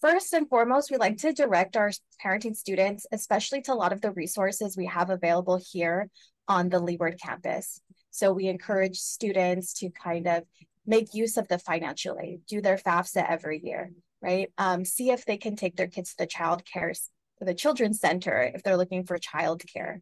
first 0.00 0.32
and 0.32 0.48
foremost, 0.48 0.90
we 0.90 0.96
like 0.96 1.18
to 1.18 1.32
direct 1.32 1.76
our 1.76 1.90
parenting 2.24 2.56
students, 2.56 3.06
especially 3.12 3.62
to 3.62 3.72
a 3.72 3.74
lot 3.74 3.92
of 3.92 4.00
the 4.00 4.12
resources 4.12 4.76
we 4.76 4.86
have 4.86 5.10
available 5.10 5.60
here 5.72 6.10
on 6.48 6.68
the 6.68 6.80
Leeward 6.80 7.20
campus. 7.20 7.80
So 8.10 8.32
we 8.32 8.48
encourage 8.48 8.98
students 8.98 9.74
to 9.74 9.90
kind 9.90 10.26
of 10.26 10.44
make 10.86 11.14
use 11.14 11.36
of 11.36 11.48
the 11.48 11.58
financial 11.58 12.18
aid, 12.20 12.40
do 12.46 12.60
their 12.60 12.78
FAFSA 12.78 13.28
every 13.28 13.60
year, 13.62 13.90
right? 14.22 14.50
Um, 14.56 14.84
see 14.84 15.10
if 15.10 15.24
they 15.24 15.36
can 15.36 15.56
take 15.56 15.76
their 15.76 15.88
kids 15.88 16.10
to 16.10 16.18
the 16.18 16.26
child 16.26 16.64
care, 16.64 16.92
the 17.40 17.54
children's 17.54 18.00
center 18.00 18.50
if 18.54 18.62
they're 18.62 18.76
looking 18.76 19.04
for 19.04 19.18
child 19.18 19.62
care, 19.72 20.00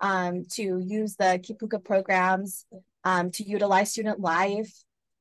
um, 0.00 0.44
to 0.52 0.78
use 0.78 1.16
the 1.16 1.40
Kipuka 1.42 1.82
programs, 1.82 2.66
um, 3.04 3.30
to 3.32 3.42
utilize 3.42 3.90
student 3.90 4.20
life, 4.20 4.72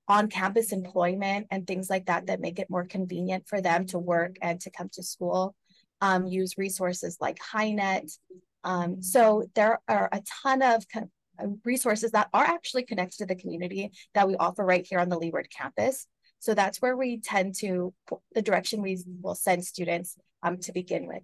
on-campus 0.08 0.72
employment 0.72 1.48
and 1.50 1.66
things 1.66 1.90
like 1.90 2.06
that 2.06 2.28
that 2.28 2.40
make 2.40 2.60
it 2.60 2.70
more 2.70 2.86
convenient 2.86 3.48
for 3.48 3.60
them 3.62 3.86
to 3.88 3.98
work 3.98 4.36
and 4.42 4.60
to 4.62 4.70
come 4.70 4.90
to 4.94 5.02
school. 5.02 5.56
Um, 6.02 6.28
use 6.28 6.58
resources 6.58 7.18
like 7.20 7.40
HINET, 7.40 8.12
um, 8.66 9.02
so 9.02 9.44
there 9.54 9.80
are 9.88 10.10
a 10.12 10.22
ton 10.44 10.62
of 10.62 10.86
resources 11.64 12.12
that 12.12 12.30
are 12.34 12.44
actually 12.44 12.84
connected 12.84 13.18
to 13.20 13.26
the 13.26 13.36
community 13.36 13.92
that 14.16 14.28
we 14.28 14.36
offer 14.36 14.66
right 14.66 14.86
here 14.90 15.00
on 15.00 15.08
the 15.08 15.18
Leeward 15.18 15.48
campus. 15.56 16.08
So 16.40 16.54
that's 16.54 16.82
where 16.82 16.98
we 16.98 17.20
tend 17.20 17.56
to, 17.60 17.94
the 18.34 18.42
direction 18.42 18.82
we 18.82 19.02
will 19.22 19.36
send 19.36 19.64
students 19.64 20.18
um, 20.44 20.58
to 20.60 20.74
begin 20.74 21.08
with. 21.08 21.22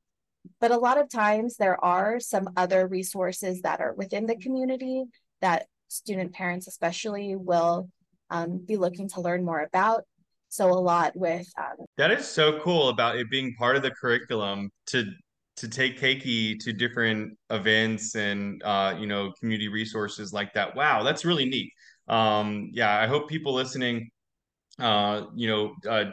But 0.60 0.72
a 0.72 0.78
lot 0.78 1.00
of 1.00 1.10
times 1.10 1.58
there 1.58 1.84
are 1.84 2.20
some 2.20 2.50
other 2.56 2.88
resources 2.88 3.62
that 3.62 3.82
are 3.82 3.94
within 3.94 4.26
the 4.26 4.36
community 4.36 5.04
that 5.42 5.66
student 5.88 6.34
parents 6.34 6.68
especially 6.68 7.36
will 7.36 7.90
um, 8.30 8.64
be 8.66 8.78
looking 8.78 9.10
to 9.10 9.22
learn 9.22 9.44
more 9.44 9.62
about. 9.62 10.04
So 10.50 10.70
a 10.70 10.74
lot 10.74 11.16
with 11.16 11.48
um, 11.58 11.86
that 11.98 12.12
is 12.12 12.28
so 12.28 12.60
cool 12.60 12.90
about 12.90 13.16
it 13.16 13.30
being 13.30 13.54
part 13.56 13.78
of 13.78 13.84
the 13.84 13.92
curriculum 13.92 14.70
to 14.88 15.06
to 15.62 15.68
take 15.68 16.02
Keiki 16.02 16.60
to 16.60 16.74
different 16.74 17.38
events 17.52 18.16
and 18.16 18.62
uh, 18.64 18.96
you 19.00 19.06
know 19.06 19.32
community 19.40 19.68
resources 19.68 20.34
like 20.34 20.54
that. 20.54 20.76
Wow, 20.76 21.04
that's 21.04 21.24
really 21.24 21.46
neat. 21.46 21.72
Um, 22.08 22.70
yeah, 22.74 23.00
I 23.00 23.06
hope 23.06 23.30
people 23.30 23.54
listening, 23.54 24.10
uh, 24.80 25.26
you 25.36 25.48
know, 25.48 25.74
uh, 25.88 26.06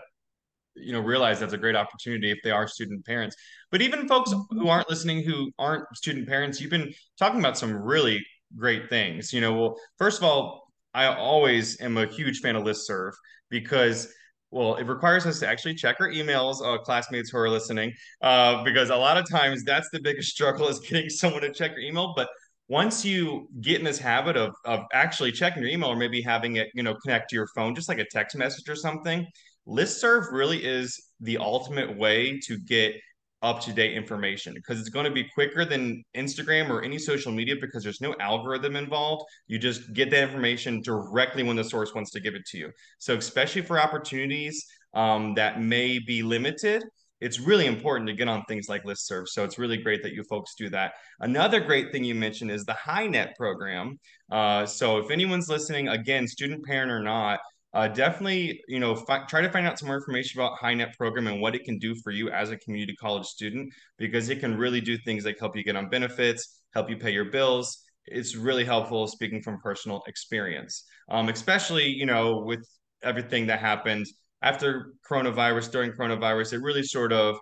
you 0.76 0.92
know, 0.92 1.00
realize 1.00 1.40
that's 1.40 1.54
a 1.54 1.58
great 1.58 1.76
opportunity 1.76 2.30
if 2.30 2.38
they 2.44 2.50
are 2.50 2.68
student 2.68 3.06
parents. 3.06 3.34
But 3.72 3.80
even 3.80 4.06
folks 4.06 4.34
who 4.50 4.68
aren't 4.68 4.90
listening, 4.90 5.22
who 5.22 5.50
aren't 5.58 5.84
student 5.96 6.28
parents, 6.28 6.60
you've 6.60 6.70
been 6.70 6.92
talking 7.18 7.40
about 7.40 7.56
some 7.56 7.72
really 7.72 8.22
great 8.54 8.90
things. 8.90 9.32
You 9.32 9.40
know, 9.40 9.54
well, 9.54 9.76
first 9.96 10.18
of 10.18 10.24
all, 10.24 10.68
I 10.92 11.06
always 11.06 11.80
am 11.80 11.96
a 11.96 12.06
huge 12.06 12.40
fan 12.40 12.54
of 12.54 12.64
listserv 12.64 13.12
because 13.48 14.12
well, 14.50 14.76
it 14.76 14.86
requires 14.86 15.26
us 15.26 15.40
to 15.40 15.48
actually 15.48 15.74
check 15.74 15.96
our 16.00 16.08
emails, 16.08 16.64
uh, 16.64 16.78
classmates 16.78 17.30
who 17.30 17.38
are 17.38 17.50
listening, 17.50 17.92
uh, 18.22 18.62
because 18.64 18.90
a 18.90 18.96
lot 18.96 19.16
of 19.16 19.28
times 19.28 19.62
that's 19.64 19.88
the 19.90 20.00
biggest 20.00 20.30
struggle 20.34 20.68
is 20.68 20.80
getting 20.80 21.10
someone 21.10 21.42
to 21.42 21.52
check 21.52 21.72
your 21.72 21.80
email. 21.80 22.14
But 22.16 22.28
once 22.68 23.04
you 23.04 23.48
get 23.60 23.78
in 23.78 23.84
this 23.84 23.98
habit 23.98 24.36
of 24.36 24.54
of 24.64 24.80
actually 24.92 25.32
checking 25.32 25.62
your 25.62 25.70
email 25.70 25.90
or 25.90 25.96
maybe 25.96 26.20
having 26.20 26.56
it, 26.56 26.68
you 26.74 26.82
know, 26.82 26.94
connect 26.94 27.30
to 27.30 27.36
your 27.36 27.48
phone, 27.54 27.74
just 27.74 27.88
like 27.88 27.98
a 27.98 28.06
text 28.10 28.36
message 28.36 28.68
or 28.68 28.76
something, 28.76 29.26
listserv 29.66 30.32
really 30.32 30.64
is 30.64 30.98
the 31.20 31.38
ultimate 31.38 31.96
way 31.96 32.38
to 32.46 32.58
get 32.58 32.94
up 33.42 33.60
to 33.60 33.72
date 33.72 33.96
information 33.96 34.52
because 34.54 34.80
it's 34.80 34.88
going 34.88 35.04
to 35.04 35.10
be 35.10 35.24
quicker 35.34 35.64
than 35.64 36.02
Instagram 36.16 36.70
or 36.70 36.82
any 36.82 36.98
social 36.98 37.30
media 37.30 37.54
because 37.60 37.84
there's 37.84 38.00
no 38.00 38.14
algorithm 38.20 38.76
involved. 38.76 39.24
You 39.46 39.58
just 39.58 39.92
get 39.92 40.10
that 40.10 40.22
information 40.22 40.80
directly 40.80 41.42
when 41.42 41.56
the 41.56 41.64
source 41.64 41.94
wants 41.94 42.10
to 42.12 42.20
give 42.20 42.34
it 42.34 42.46
to 42.46 42.58
you. 42.58 42.70
So, 42.98 43.16
especially 43.16 43.62
for 43.62 43.80
opportunities 43.80 44.66
um, 44.94 45.34
that 45.34 45.60
may 45.60 45.98
be 45.98 46.22
limited, 46.22 46.82
it's 47.20 47.40
really 47.40 47.66
important 47.66 48.08
to 48.08 48.14
get 48.14 48.28
on 48.28 48.44
things 48.44 48.68
like 48.68 48.84
listserv. 48.84 49.26
So 49.28 49.44
it's 49.44 49.58
really 49.58 49.76
great 49.76 50.02
that 50.02 50.12
you 50.12 50.22
folks 50.24 50.54
do 50.54 50.68
that. 50.70 50.92
Another 51.20 51.60
great 51.60 51.90
thing 51.90 52.04
you 52.04 52.14
mentioned 52.14 52.50
is 52.50 52.64
the 52.64 52.74
HINET 52.74 53.34
program. 53.36 53.98
Uh, 54.30 54.64
so 54.66 54.98
if 54.98 55.10
anyone's 55.10 55.48
listening, 55.48 55.88
again, 55.88 56.28
student 56.28 56.64
parent 56.64 56.92
or 56.92 57.02
not, 57.02 57.40
uh, 57.74 57.88
definitely, 57.88 58.60
you 58.66 58.80
know, 58.80 58.94
try 59.28 59.42
to 59.42 59.50
find 59.50 59.66
out 59.66 59.78
some 59.78 59.88
more 59.88 59.96
information 59.96 60.40
about 60.40 60.58
HINET 60.58 60.96
program 60.96 61.26
and 61.26 61.40
what 61.40 61.54
it 61.54 61.64
can 61.64 61.78
do 61.78 61.94
for 62.02 62.10
you 62.10 62.30
as 62.30 62.50
a 62.50 62.56
community 62.56 62.96
college 62.96 63.26
student, 63.26 63.72
because 63.98 64.30
it 64.30 64.40
can 64.40 64.56
really 64.56 64.80
do 64.80 64.96
things 64.98 65.24
like 65.24 65.38
help 65.38 65.56
you 65.56 65.62
get 65.62 65.76
on 65.76 65.88
benefits, 65.88 66.60
help 66.72 66.88
you 66.88 66.96
pay 66.96 67.10
your 67.10 67.26
bills. 67.26 67.84
It's 68.06 68.34
really 68.34 68.64
helpful 68.64 69.06
speaking 69.06 69.42
from 69.42 69.60
personal 69.60 70.02
experience, 70.06 70.84
um, 71.10 71.28
especially, 71.28 71.88
you 71.88 72.06
know, 72.06 72.42
with 72.46 72.66
everything 73.02 73.46
that 73.48 73.60
happened 73.60 74.06
after 74.42 74.94
coronavirus, 75.08 75.70
during 75.70 75.92
coronavirus, 75.92 76.54
it 76.54 76.62
really 76.62 76.82
sort 76.82 77.12
of 77.12 77.36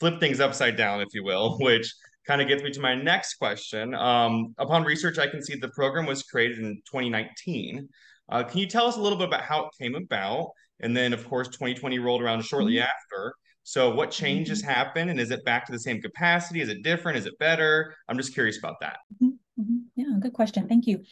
flipped 0.00 0.20
things 0.20 0.40
upside 0.40 0.76
down, 0.76 1.00
if 1.00 1.08
you 1.12 1.24
will, 1.24 1.58
which 1.60 1.92
kind 2.26 2.40
of 2.40 2.48
gets 2.48 2.62
me 2.62 2.70
to 2.70 2.80
my 2.80 2.94
next 2.94 3.34
question. 3.34 3.94
Um, 3.94 4.54
upon 4.58 4.84
research, 4.84 5.18
I 5.18 5.28
can 5.28 5.42
see 5.42 5.56
the 5.56 5.68
program 5.70 6.06
was 6.06 6.22
created 6.22 6.58
in 6.58 6.76
2019. 6.90 7.88
Uh, 8.28 8.42
can 8.42 8.58
you 8.58 8.66
tell 8.66 8.86
us 8.86 8.96
a 8.96 9.00
little 9.00 9.18
bit 9.18 9.28
about 9.28 9.42
how 9.42 9.66
it 9.66 9.70
came 9.78 9.94
about? 9.94 10.50
And 10.80 10.96
then, 10.96 11.12
of 11.12 11.26
course, 11.28 11.48
2020 11.48 11.98
rolled 11.98 12.22
around 12.22 12.42
shortly 12.44 12.74
mm-hmm. 12.74 12.84
after. 12.84 13.34
So, 13.62 13.94
what 13.94 14.10
changes 14.10 14.62
mm-hmm. 14.62 14.70
happened? 14.70 15.10
And 15.10 15.18
is 15.18 15.30
it 15.30 15.44
back 15.44 15.66
to 15.66 15.72
the 15.72 15.78
same 15.78 16.00
capacity? 16.00 16.60
Is 16.60 16.68
it 16.68 16.82
different? 16.82 17.18
Is 17.18 17.26
it 17.26 17.38
better? 17.38 17.94
I'm 18.08 18.16
just 18.16 18.34
curious 18.34 18.58
about 18.58 18.76
that. 18.80 18.98
Mm-hmm. 19.14 19.60
mm-hmm. 19.60 19.76
Yeah, 19.96 20.18
good 20.20 20.34
question. 20.34 20.68
Thank 20.68 20.86
you. 20.86 21.02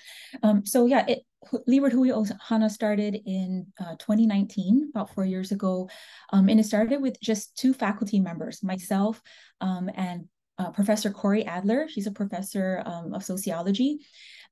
Um, 0.43 0.65
so, 0.67 0.87
yeah, 0.87 1.05
it, 1.09 1.23
Leeward 1.67 1.93
Hui 1.93 2.11
Ohana 2.11 2.71
started 2.71 3.21
in 3.27 3.67
uh, 3.81 3.97
2019, 3.99 4.91
about 4.95 5.15
four 5.15 5.25
years 5.25 5.53
ago. 5.53 5.89
Um, 6.33 6.49
and 6.49 6.61
it 6.61 6.65
started 6.65 7.01
with 7.01 7.21
just 7.21 7.57
two 7.57 7.75
faculty 7.75 8.21
members, 8.21 8.63
myself 8.63 9.23
um, 9.61 9.91
and 9.95 10.29
uh, 10.59 10.71
Professor 10.71 11.11
Corey 11.11 11.45
Adler. 11.45 11.87
She's 11.89 12.07
a 12.07 12.13
professor 12.13 12.83
um, 12.87 13.15
of 13.15 13.25
sociology. 13.25 13.99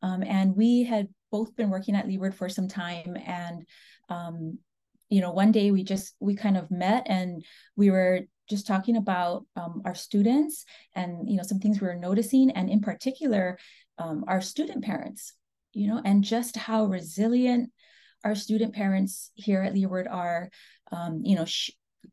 Um, 0.02 0.22
and 0.22 0.56
we 0.56 0.84
had 0.84 1.08
both 1.30 1.54
been 1.56 1.70
working 1.70 1.94
at 1.94 2.06
Leeward 2.06 2.34
for 2.34 2.48
some 2.48 2.68
time. 2.68 3.16
And, 3.24 3.66
um, 4.08 4.58
you 5.08 5.20
know, 5.20 5.32
one 5.32 5.52
day 5.52 5.70
we 5.70 5.84
just, 5.84 6.14
we 6.20 6.34
kind 6.34 6.56
of 6.56 6.70
met 6.70 7.06
and 7.06 7.44
we 7.76 7.90
were 7.90 8.20
just 8.50 8.66
talking 8.66 8.96
about 8.96 9.46
um, 9.56 9.82
our 9.84 9.94
students 9.94 10.64
and, 10.94 11.30
you 11.30 11.36
know, 11.36 11.42
some 11.42 11.58
things 11.58 11.80
we 11.80 11.86
were 11.86 11.94
noticing. 11.94 12.50
And 12.50 12.68
in 12.68 12.80
particular, 12.80 13.58
our 14.26 14.40
student 14.40 14.82
parents, 14.82 15.32
you 15.72 15.86
know, 15.86 16.00
and 16.04 16.24
just 16.24 16.56
how 16.56 16.86
resilient 16.86 17.70
our 18.24 18.34
student 18.34 18.74
parents 18.74 19.30
here 19.34 19.62
at 19.62 19.74
Leeward 19.74 20.08
are. 20.08 20.50
Um, 20.90 21.20
you 21.24 21.36
know, 21.36 21.46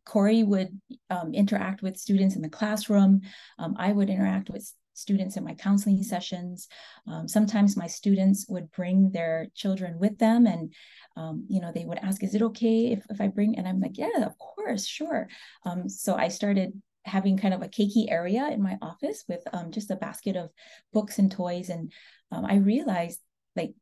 Corey 0.05 0.43
would 0.43 0.79
um, 1.10 1.34
interact 1.34 1.81
with 1.81 1.98
students 1.98 2.36
in 2.36 2.43
the 2.43 2.50
classroom. 2.50 3.22
Um, 3.58 3.75
I 3.79 3.91
would 3.91 4.10
interact 4.10 4.50
with 4.51 4.72
students 5.00 5.38
in 5.38 5.44
my 5.44 5.56
counseling 5.56 6.03
sessions. 6.03 6.68
Um, 7.08 7.27
sometimes 7.27 7.77
my 7.77 7.88
students 7.88 8.46
would 8.50 8.72
bring 8.72 9.12
their 9.12 9.48
children 9.56 10.00
with 10.00 10.18
them 10.18 10.46
and 10.46 10.74
um, 11.20 11.46
you 11.50 11.60
know, 11.60 11.72
they 11.74 11.86
would 11.86 11.98
ask, 11.98 12.24
is 12.24 12.34
it 12.34 12.41
okay 12.41 12.94
if, 12.94 13.03
if 13.10 13.20
I 13.20 13.27
bring, 13.27 13.58
and 13.58 13.68
I'm 13.68 13.82
like, 13.82 13.98
yeah, 13.98 14.24
of 14.25 14.38
course, 14.38 14.86
sure. 14.86 15.27
Um, 15.65 15.89
so 15.89 16.15
I 16.15 16.29
started 16.29 16.82
having 17.03 17.38
kind 17.38 17.53
of 17.53 17.62
a 17.62 17.68
keiki 17.68 18.10
area 18.10 18.48
in 18.50 18.62
my 18.62 18.77
office 18.82 19.25
with 19.27 19.41
um, 19.51 19.72
just 19.72 19.91
a 19.91 19.98
basket 19.98 20.38
of 20.38 20.50
books 20.94 21.20
and 21.20 21.29
toys. 21.29 21.70
And 21.70 21.91
um, 22.32 22.46
I 22.46 22.58
realized 22.58 23.20
like, 23.56 23.74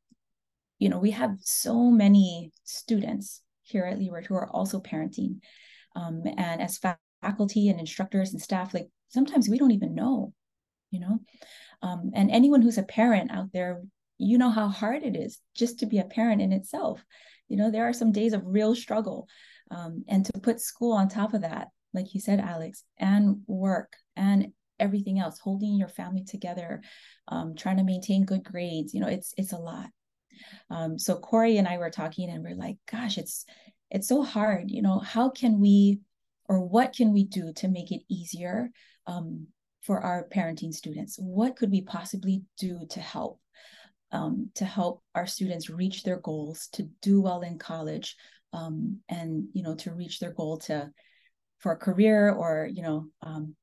you 0.79 0.89
know, 0.89 0.99
we 0.99 1.11
have 1.11 1.37
so 1.41 1.91
many 1.91 2.51
students 2.63 3.41
here 3.61 3.85
at 3.85 3.99
Leeward 3.99 4.25
who 4.25 4.35
are 4.35 4.49
also 4.49 4.79
parenting. 4.79 5.39
Um, 5.95 6.23
and 6.37 6.61
as 6.61 6.79
faculty 7.21 7.69
and 7.69 7.79
instructors 7.79 8.31
and 8.31 8.41
staff, 8.41 8.73
like 8.73 8.87
sometimes 9.09 9.49
we 9.49 9.57
don't 9.57 9.71
even 9.71 9.93
know, 9.93 10.33
you 10.91 10.99
know. 10.99 11.19
Um, 11.81 12.11
and 12.13 12.31
anyone 12.31 12.61
who's 12.61 12.77
a 12.77 12.83
parent 12.83 13.31
out 13.31 13.51
there, 13.53 13.81
you 14.17 14.37
know 14.37 14.49
how 14.49 14.67
hard 14.67 15.03
it 15.03 15.15
is 15.15 15.39
just 15.55 15.79
to 15.79 15.85
be 15.85 15.99
a 15.99 16.05
parent 16.05 16.41
in 16.41 16.51
itself. 16.51 17.03
You 17.49 17.57
know, 17.57 17.71
there 17.71 17.87
are 17.87 17.93
some 17.93 18.11
days 18.11 18.33
of 18.33 18.41
real 18.45 18.75
struggle. 18.75 19.27
Um, 19.69 20.03
and 20.07 20.25
to 20.25 20.39
put 20.41 20.61
school 20.61 20.93
on 20.93 21.07
top 21.07 21.33
of 21.33 21.41
that, 21.41 21.67
like 21.93 22.13
you 22.13 22.21
said, 22.21 22.39
Alex, 22.39 22.83
and 22.97 23.41
work 23.47 23.93
and 24.15 24.51
everything 24.79 25.19
else, 25.19 25.39
holding 25.39 25.75
your 25.75 25.87
family 25.87 26.23
together, 26.23 26.81
um, 27.27 27.55
trying 27.55 27.77
to 27.77 27.83
maintain 27.83 28.25
good 28.25 28.43
grades, 28.43 28.93
you 28.93 28.99
know, 28.99 29.07
it's 29.07 29.33
it's 29.37 29.53
a 29.53 29.57
lot. 29.57 29.89
Um, 30.69 30.99
so 30.99 31.15
Corey 31.15 31.57
and 31.57 31.67
I 31.67 31.77
were 31.77 31.89
talking 31.89 32.29
and 32.29 32.43
we're 32.43 32.55
like, 32.55 32.77
gosh, 32.89 33.17
it's 33.17 33.45
it's 33.89 34.07
so 34.07 34.23
hard, 34.23 34.69
you 34.69 34.81
know, 34.81 34.99
how 34.99 35.29
can 35.29 35.59
we 35.59 36.01
or 36.49 36.61
what 36.61 36.93
can 36.93 37.13
we 37.13 37.25
do 37.25 37.53
to 37.53 37.67
make 37.67 37.91
it 37.91 38.01
easier 38.09 38.69
um, 39.05 39.47
for 39.87 40.01
our 40.01 40.27
parenting 40.27 40.73
students? 40.73 41.15
What 41.17 41.55
could 41.55 41.71
we 41.71 41.81
possibly 41.81 42.43
do 42.59 42.85
to 42.89 42.99
help? 42.99 43.39
Um, 44.11 44.51
to 44.55 44.63
help 44.63 45.01
our 45.15 45.27
students 45.27 45.69
reach 45.69 46.03
their 46.03 46.19
goals, 46.19 46.69
to 46.73 46.87
do 47.01 47.19
well 47.21 47.41
in 47.41 47.57
college, 47.57 48.15
um, 48.53 48.99
and 49.09 49.47
you 49.53 49.63
know, 49.63 49.75
to 49.75 49.93
reach 49.93 50.19
their 50.19 50.31
goal 50.31 50.59
to 50.59 50.89
for 51.59 51.71
a 51.73 51.77
career 51.77 52.31
or 52.31 52.69
you 52.71 52.83
know, 52.83 53.07
um, 53.21 53.55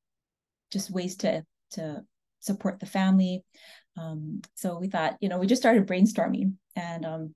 just 0.71 0.91
ways 0.91 1.15
to 1.17 1.43
to 1.71 2.03
support 2.41 2.79
the 2.79 2.85
family. 2.85 3.43
Um, 3.97 4.41
so 4.55 4.77
we 4.77 4.87
thought, 4.87 5.15
you 5.19 5.29
know, 5.29 5.39
we 5.39 5.47
just 5.47 5.61
started 5.61 5.87
brainstorming, 5.87 6.53
and 6.75 7.05
um, 7.05 7.35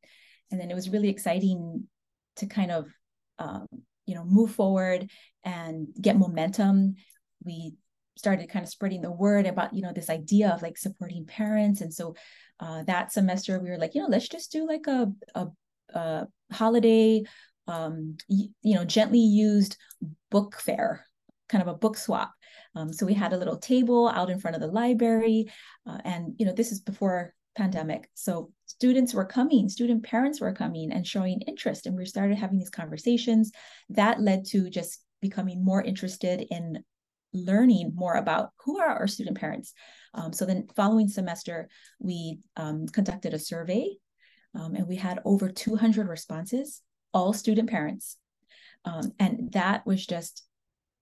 and 0.51 0.59
then 0.59 0.69
it 0.69 0.75
was 0.75 0.89
really 0.89 1.09
exciting 1.09 1.87
to 2.37 2.45
kind 2.45 2.71
of, 2.71 2.87
um, 3.39 3.67
you 4.05 4.15
know, 4.15 4.23
move 4.23 4.51
forward 4.51 5.09
and 5.43 5.87
get 5.99 6.17
momentum. 6.17 6.95
We 7.43 7.73
started 8.19 8.49
kind 8.49 8.63
of 8.63 8.69
spreading 8.69 9.01
the 9.01 9.11
word 9.11 9.47
about, 9.47 9.73
you 9.73 9.81
know, 9.81 9.93
this 9.93 10.09
idea 10.09 10.51
of 10.51 10.61
like 10.61 10.77
supporting 10.77 11.25
parents, 11.25 11.81
and 11.81 11.91
so 11.91 12.15
uh, 12.59 12.83
that 12.83 13.11
semester 13.11 13.59
we 13.59 13.69
were 13.69 13.79
like, 13.79 13.95
you 13.95 14.01
know, 14.01 14.09
let's 14.09 14.29
just 14.29 14.51
do 14.51 14.67
like 14.67 14.85
a 14.85 15.07
a, 15.33 15.47
a 15.95 16.27
holiday, 16.51 17.23
um, 17.67 18.17
you 18.27 18.75
know, 18.75 18.85
gently 18.85 19.19
used 19.19 19.77
book 20.29 20.59
fair, 20.59 21.05
kind 21.47 21.61
of 21.63 21.67
a 21.67 21.73
book 21.77 21.97
swap 21.97 22.33
um, 22.75 22.93
so 22.93 23.05
we 23.05 23.13
had 23.13 23.33
a 23.33 23.37
little 23.37 23.57
table 23.57 24.07
out 24.09 24.29
in 24.29 24.39
front 24.39 24.55
of 24.55 24.61
the 24.61 24.67
library, 24.67 25.51
uh, 25.87 25.97
and 26.03 26.33
you 26.37 26.45
know 26.45 26.53
this 26.53 26.71
is 26.71 26.81
before 26.81 27.33
pandemic. 27.57 28.09
So 28.13 28.51
students 28.65 29.13
were 29.13 29.25
coming, 29.25 29.69
student 29.69 30.03
parents 30.03 30.39
were 30.39 30.53
coming 30.53 30.91
and 30.91 31.05
showing 31.05 31.41
interest, 31.41 31.85
and 31.85 31.97
we 31.97 32.05
started 32.05 32.37
having 32.37 32.57
these 32.57 32.69
conversations. 32.69 33.51
That 33.89 34.21
led 34.21 34.45
to 34.47 34.69
just 34.69 35.03
becoming 35.21 35.63
more 35.63 35.81
interested 35.81 36.45
in 36.49 36.83
learning 37.33 37.93
more 37.95 38.15
about 38.15 38.49
who 38.63 38.79
are 38.79 38.87
our 38.89 39.07
student 39.07 39.37
parents. 39.37 39.73
Um, 40.13 40.33
so 40.33 40.45
then, 40.45 40.67
following 40.75 41.07
semester, 41.07 41.69
we 41.99 42.39
um, 42.57 42.87
conducted 42.87 43.33
a 43.33 43.39
survey, 43.39 43.95
um, 44.55 44.75
and 44.75 44.87
we 44.87 44.95
had 44.95 45.19
over 45.25 45.49
200 45.49 46.07
responses, 46.07 46.81
all 47.13 47.33
student 47.33 47.69
parents, 47.69 48.17
um, 48.85 49.11
and 49.19 49.51
that 49.53 49.85
was 49.85 50.05
just 50.05 50.43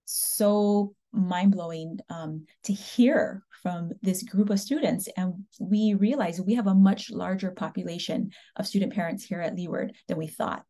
so 0.04 0.94
mind 1.12 1.52
blowing 1.52 1.98
um, 2.10 2.46
to 2.64 2.72
hear 2.72 3.42
from 3.62 3.92
this 4.02 4.22
group 4.22 4.50
of 4.50 4.60
students. 4.60 5.08
And 5.16 5.44
we 5.58 5.94
realized 5.94 6.44
we 6.44 6.54
have 6.54 6.66
a 6.66 6.74
much 6.74 7.10
larger 7.10 7.50
population 7.50 8.30
of 8.56 8.66
student 8.66 8.92
parents 8.92 9.24
here 9.24 9.40
at 9.40 9.54
Leeward 9.54 9.94
than 10.06 10.16
we 10.18 10.26
thought. 10.26 10.64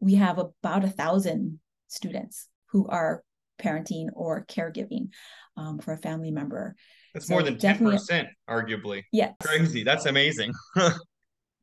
We 0.00 0.14
have 0.14 0.38
about 0.38 0.84
a 0.84 0.90
thousand 0.90 1.60
students 1.88 2.48
who 2.70 2.86
are 2.88 3.22
parenting 3.62 4.08
or 4.14 4.44
caregiving 4.46 5.08
um, 5.56 5.78
for 5.78 5.92
a 5.92 5.98
family 5.98 6.30
member. 6.30 6.74
That's 7.14 7.28
so 7.28 7.34
more 7.34 7.42
than 7.42 7.56
10%, 7.56 8.26
arguably. 8.48 9.02
Yes. 9.12 9.34
Crazy. 9.42 9.84
That's 9.84 10.06
amazing. 10.06 10.52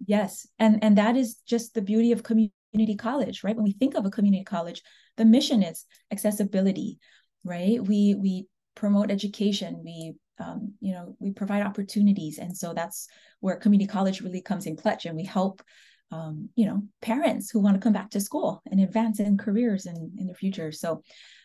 yes. 0.05 0.47
And 0.59 0.83
and 0.83 0.97
that 0.97 1.17
is 1.17 1.35
just 1.47 1.73
the 1.73 1.81
beauty 1.81 2.11
of 2.11 2.23
community 2.23 2.95
college, 2.97 3.43
right? 3.43 3.55
When 3.55 3.65
we 3.65 3.73
think 3.73 3.95
of 3.95 4.05
a 4.05 4.11
community 4.11 4.43
college, 4.43 4.81
the 5.17 5.25
mission 5.25 5.63
is 5.63 5.85
accessibility, 6.11 6.99
right 7.43 7.81
we 7.81 8.15
we 8.15 8.47
promote 8.75 9.11
education 9.11 9.81
we 9.83 10.13
um, 10.39 10.73
you 10.79 10.93
know 10.93 11.15
we 11.19 11.31
provide 11.31 11.65
opportunities 11.65 12.37
and 12.37 12.55
so 12.55 12.73
that's 12.73 13.07
where 13.39 13.57
community 13.57 13.87
college 13.87 14.21
really 14.21 14.41
comes 14.41 14.65
in 14.65 14.75
clutch 14.75 15.05
and 15.05 15.15
we 15.15 15.25
help 15.25 15.61
um, 16.11 16.49
you 16.55 16.65
know 16.65 16.81
parents 17.01 17.49
who 17.49 17.59
want 17.59 17.75
to 17.75 17.81
come 17.81 17.93
back 17.93 18.09
to 18.11 18.21
school 18.21 18.61
and 18.71 18.79
advance 18.79 19.19
in 19.19 19.37
careers 19.37 19.85
in 19.85 20.11
in 20.17 20.27
the 20.27 20.33
future 20.33 20.71
so 20.71 21.01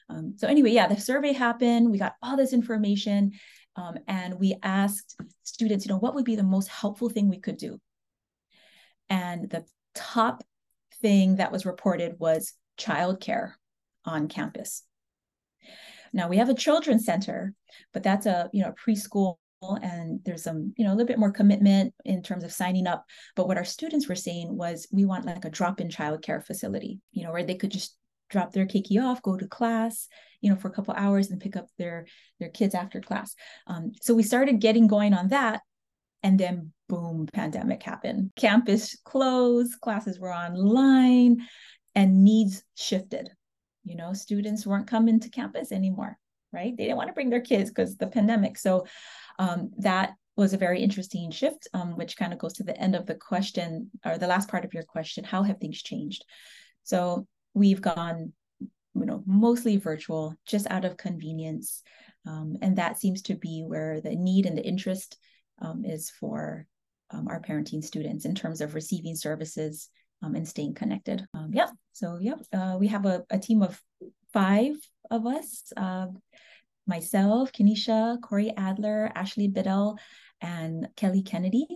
um, 0.08 0.34
so 0.36 0.48
anyway 0.48 0.70
yeah 0.70 0.86
the 0.86 1.00
survey 1.00 1.32
happened. 1.32 1.90
We 1.90 1.98
got 1.98 2.14
all 2.22 2.36
this 2.36 2.52
information 2.52 3.32
um, 3.76 3.96
and 4.06 4.38
we 4.38 4.56
asked 4.62 5.16
students 5.42 5.84
you 5.84 5.92
know 5.92 5.98
what 5.98 6.14
would 6.14 6.24
be 6.24 6.36
the 6.36 6.42
most 6.42 6.68
helpful 6.68 7.08
thing 7.08 7.28
we 7.28 7.40
could 7.40 7.56
do? 7.56 7.80
And 9.08 9.50
the 9.50 9.64
top 9.94 10.42
thing 11.02 11.36
that 11.36 11.52
was 11.52 11.66
reported 11.66 12.16
was 12.18 12.54
childcare 12.78 13.52
on 14.04 14.28
campus. 14.28 14.82
Now 16.12 16.28
we 16.28 16.36
have 16.36 16.48
a 16.48 16.54
children's 16.54 17.04
center, 17.04 17.54
but 17.92 18.02
that's 18.02 18.26
a 18.26 18.48
you 18.52 18.62
know 18.62 18.72
preschool 18.72 19.36
and 19.82 20.20
there's 20.24 20.42
some 20.42 20.74
you 20.76 20.84
know 20.84 20.90
a 20.90 20.94
little 20.94 21.06
bit 21.06 21.18
more 21.18 21.32
commitment 21.32 21.94
in 22.04 22.22
terms 22.22 22.44
of 22.44 22.52
signing 22.52 22.86
up. 22.86 23.04
But 23.34 23.48
what 23.48 23.56
our 23.56 23.64
students 23.64 24.08
were 24.08 24.14
saying 24.14 24.56
was 24.56 24.86
we 24.92 25.04
want 25.04 25.24
like 25.24 25.44
a 25.44 25.50
drop-in 25.50 25.88
childcare 25.88 26.44
facility 26.44 27.00
you 27.12 27.24
know 27.24 27.32
where 27.32 27.44
they 27.44 27.54
could 27.54 27.70
just 27.70 27.96
drop 28.34 28.52
their 28.52 28.66
keiki 28.66 29.00
off 29.00 29.22
go 29.22 29.36
to 29.36 29.46
class 29.46 30.08
you 30.40 30.50
know 30.50 30.56
for 30.56 30.68
a 30.68 30.72
couple 30.72 30.92
hours 30.94 31.30
and 31.30 31.40
pick 31.40 31.56
up 31.56 31.68
their 31.78 32.06
their 32.40 32.50
kids 32.50 32.74
after 32.74 33.00
class. 33.00 33.34
Um, 33.66 33.92
so 34.02 34.12
we 34.14 34.22
started 34.22 34.60
getting 34.60 34.88
going 34.88 35.14
on 35.14 35.28
that 35.28 35.60
and 36.22 36.38
then 36.38 36.72
boom 36.88 37.28
pandemic 37.32 37.82
happened. 37.82 38.32
Campus 38.36 38.96
closed 39.04 39.80
classes 39.80 40.18
were 40.18 40.34
online 40.34 41.46
and 41.94 42.24
needs 42.24 42.62
shifted. 42.74 43.30
You 43.84 43.96
know 43.96 44.12
students 44.12 44.66
weren't 44.66 44.86
coming 44.86 45.20
to 45.20 45.30
campus 45.30 45.72
anymore 45.72 46.18
right? 46.52 46.76
They 46.76 46.84
didn't 46.84 46.98
want 46.98 47.08
to 47.08 47.14
bring 47.14 47.30
their 47.30 47.40
kids 47.40 47.68
because 47.68 47.96
the 47.96 48.06
pandemic. 48.06 48.56
So 48.58 48.86
um, 49.40 49.72
that 49.78 50.10
was 50.36 50.52
a 50.52 50.58
very 50.58 50.80
interesting 50.80 51.32
shift 51.32 51.66
um, 51.74 51.96
which 51.96 52.16
kind 52.16 52.32
of 52.32 52.38
goes 52.38 52.52
to 52.54 52.62
the 52.62 52.78
end 52.80 52.94
of 52.94 53.06
the 53.06 53.16
question 53.16 53.90
or 54.04 54.18
the 54.18 54.28
last 54.28 54.48
part 54.48 54.64
of 54.64 54.72
your 54.72 54.84
question 54.84 55.24
how 55.24 55.42
have 55.42 55.58
things 55.58 55.82
changed? 55.82 56.24
So 56.84 57.26
we've 57.54 57.80
gone 57.80 58.32
you 58.60 59.06
know 59.06 59.22
mostly 59.26 59.76
virtual 59.76 60.34
just 60.46 60.66
out 60.70 60.84
of 60.84 60.96
convenience 60.96 61.82
um, 62.26 62.56
and 62.62 62.76
that 62.76 62.98
seems 62.98 63.22
to 63.22 63.34
be 63.34 63.64
where 63.66 64.00
the 64.00 64.14
need 64.14 64.46
and 64.46 64.56
the 64.56 64.64
interest 64.64 65.18
um, 65.60 65.84
is 65.84 66.10
for 66.10 66.66
um, 67.10 67.28
our 67.28 67.40
parenting 67.40 67.82
students 67.82 68.24
in 68.24 68.34
terms 68.34 68.60
of 68.60 68.74
receiving 68.74 69.14
services 69.14 69.88
um, 70.22 70.34
and 70.34 70.48
staying 70.48 70.74
connected. 70.74 71.24
Um, 71.34 71.50
yeah, 71.52 71.68
so 71.92 72.18
yeah, 72.20 72.34
uh, 72.52 72.76
we 72.78 72.88
have 72.88 73.04
a, 73.04 73.24
a, 73.30 73.38
team 73.38 73.62
of 73.62 73.80
five 74.32 74.74
of 75.10 75.26
us. 75.26 75.70
Uh, 75.76 76.06
myself, 76.86 77.52
Kenisha, 77.52 78.20
Corey 78.22 78.52
Adler, 78.56 79.10
Ashley 79.14 79.48
Biddle, 79.48 79.98
and 80.40 80.88
Kelly 80.96 81.22
Kennedy. 81.22 81.66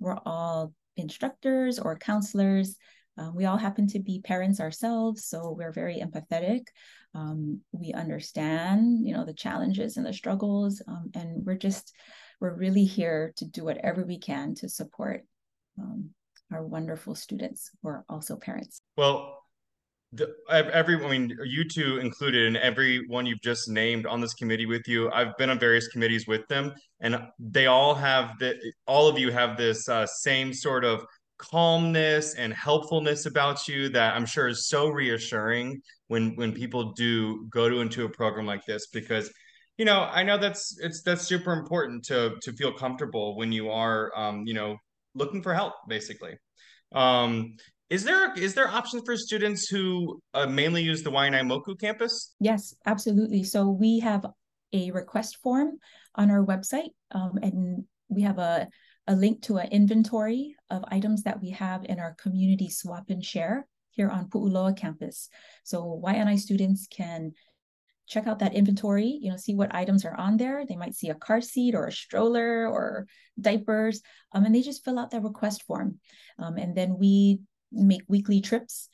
We're 0.00 0.18
all 0.24 0.72
instructors 0.96 1.80
or 1.80 1.96
counselors. 1.98 2.76
Uh, 3.18 3.30
we 3.34 3.46
all 3.46 3.56
happen 3.56 3.86
to 3.88 3.98
be 3.98 4.20
parents 4.20 4.60
ourselves, 4.60 5.24
so 5.24 5.50
we're 5.50 5.72
very 5.72 6.00
empathetic. 6.00 6.62
Um, 7.14 7.60
we 7.72 7.92
understand, 7.92 9.06
you 9.06 9.14
know, 9.14 9.24
the 9.24 9.34
challenges 9.34 9.96
and 9.96 10.06
the 10.06 10.12
struggles, 10.12 10.82
um, 10.86 11.10
and 11.14 11.44
we're 11.44 11.56
just, 11.56 11.92
we're 12.40 12.54
really 12.54 12.84
here 12.84 13.32
to 13.36 13.44
do 13.44 13.64
whatever 13.64 14.04
we 14.04 14.18
can 14.18 14.54
to 14.56 14.68
support 14.68 15.22
um, 15.80 16.10
our 16.52 16.64
wonderful 16.64 17.14
students 17.14 17.70
who 17.82 17.88
are 17.88 18.04
also 18.08 18.36
parents. 18.36 18.82
Well, 18.96 19.42
the, 20.12 20.34
every, 20.50 21.04
I 21.04 21.10
mean, 21.10 21.36
you 21.44 21.68
two 21.68 21.98
included, 21.98 22.46
and 22.46 22.56
everyone 22.56 23.26
you've 23.26 23.42
just 23.42 23.68
named 23.68 24.06
on 24.06 24.20
this 24.20 24.32
committee 24.34 24.64
with 24.64 24.86
you. 24.86 25.10
I've 25.10 25.36
been 25.36 25.50
on 25.50 25.58
various 25.58 25.88
committees 25.88 26.26
with 26.26 26.46
them, 26.48 26.72
and 27.00 27.18
they 27.38 27.66
all 27.66 27.94
have 27.94 28.38
the, 28.38 28.56
all 28.86 29.08
of 29.08 29.18
you 29.18 29.30
have 29.30 29.56
this 29.56 29.88
uh, 29.88 30.06
same 30.06 30.54
sort 30.54 30.84
of 30.84 31.04
calmness 31.38 32.34
and 32.34 32.52
helpfulness 32.52 33.26
about 33.26 33.66
you 33.68 33.88
that 33.90 34.14
I'm 34.14 34.26
sure 34.26 34.48
is 34.48 34.68
so 34.68 34.88
reassuring 34.88 35.80
when 36.08 36.34
when 36.36 36.52
people 36.52 36.92
do 36.92 37.46
go 37.48 37.68
to 37.68 37.80
into 37.80 38.04
a 38.04 38.08
program 38.08 38.46
like 38.46 38.64
this 38.66 38.88
because 38.88 39.32
you 39.76 39.84
know 39.84 40.08
I 40.10 40.22
know 40.24 40.36
that's 40.36 40.78
it's 40.80 41.02
that's 41.02 41.22
super 41.26 41.52
important 41.52 42.04
to 42.06 42.36
to 42.42 42.52
feel 42.52 42.72
comfortable 42.72 43.36
when 43.36 43.52
you 43.52 43.70
are 43.70 44.12
um, 44.16 44.44
you 44.46 44.54
know 44.54 44.76
looking 45.14 45.42
for 45.42 45.54
help, 45.54 45.74
basically. 45.88 46.38
Um, 46.92 47.56
is 47.90 48.04
there 48.04 48.32
is 48.34 48.54
there 48.54 48.68
options 48.68 49.02
for 49.04 49.16
students 49.16 49.68
who 49.68 50.20
uh, 50.34 50.46
mainly 50.46 50.82
use 50.82 51.02
the 51.02 51.10
Waianae 51.10 51.46
Moku 51.46 51.78
campus? 51.78 52.34
Yes, 52.40 52.74
absolutely. 52.86 53.44
So 53.44 53.68
we 53.68 54.00
have 54.00 54.26
a 54.72 54.90
request 54.90 55.38
form 55.42 55.78
on 56.14 56.30
our 56.30 56.44
website, 56.44 56.90
um, 57.12 57.38
and 57.42 57.84
we 58.08 58.22
have 58.22 58.38
a 58.38 58.68
a 59.08 59.16
link 59.16 59.42
to 59.42 59.56
an 59.56 59.68
inventory 59.72 60.54
of 60.70 60.84
items 60.88 61.22
that 61.22 61.40
we 61.40 61.50
have 61.50 61.84
in 61.86 61.98
our 61.98 62.14
community 62.14 62.68
swap 62.68 63.08
and 63.08 63.24
share 63.24 63.66
here 63.90 64.10
on 64.10 64.28
Pu'uloa 64.28 64.76
campus. 64.76 65.30
So 65.64 66.00
YNI 66.04 66.38
students 66.38 66.86
can 66.88 67.32
check 68.06 68.26
out 68.26 68.38
that 68.38 68.54
inventory, 68.54 69.18
you 69.20 69.30
know, 69.30 69.36
see 69.36 69.54
what 69.54 69.74
items 69.74 70.04
are 70.04 70.14
on 70.14 70.36
there. 70.36 70.64
They 70.66 70.76
might 70.76 70.94
see 70.94 71.08
a 71.08 71.14
car 71.14 71.40
seat 71.40 71.74
or 71.74 71.86
a 71.86 71.92
stroller 71.92 72.68
or 72.68 73.06
diapers, 73.40 74.02
um, 74.32 74.44
and 74.44 74.54
they 74.54 74.62
just 74.62 74.84
fill 74.84 74.98
out 74.98 75.10
that 75.10 75.22
request 75.22 75.64
form. 75.64 75.98
Um, 76.38 76.56
and 76.58 76.74
then 76.74 76.98
we 76.98 77.40
make 77.72 78.02
weekly 78.08 78.40
trips 78.40 78.88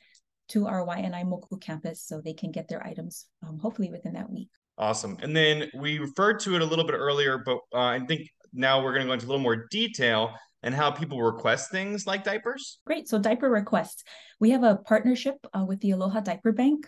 to 0.49 0.67
our 0.67 0.85
YNI 0.85 1.25
Moku 1.25 1.59
campus 1.59 2.01
so 2.01 2.21
they 2.21 2.33
can 2.33 2.51
get 2.51 2.67
their 2.67 2.85
items 2.85 3.27
um, 3.45 3.59
hopefully 3.59 3.89
within 3.89 4.13
that 4.13 4.29
week. 4.29 4.49
Awesome. 4.77 5.17
And 5.21 5.35
then 5.35 5.69
we 5.73 5.99
referred 5.99 6.39
to 6.41 6.55
it 6.55 6.61
a 6.61 6.65
little 6.65 6.85
bit 6.85 6.95
earlier, 6.95 7.37
but 7.37 7.59
uh, 7.73 7.79
I 7.79 7.99
think 8.07 8.29
now 8.55 8.83
we're 8.83 8.93
going 8.93 9.03
to 9.03 9.07
go 9.07 9.13
into 9.13 9.25
a 9.25 9.29
little 9.29 9.41
more 9.41 9.67
detail 9.69 10.33
and 10.63 10.73
how 10.73 10.89
people 10.89 11.21
request 11.21 11.69
things 11.69 12.07
like 12.07 12.23
diapers. 12.23 12.79
Great. 12.87 13.07
So, 13.07 13.19
diaper 13.19 13.49
requests. 13.49 14.03
We 14.39 14.49
have 14.51 14.63
a 14.63 14.77
partnership 14.77 15.35
uh, 15.53 15.65
with 15.65 15.79
the 15.81 15.91
Aloha 15.91 16.21
Diaper 16.21 16.51
Bank 16.51 16.87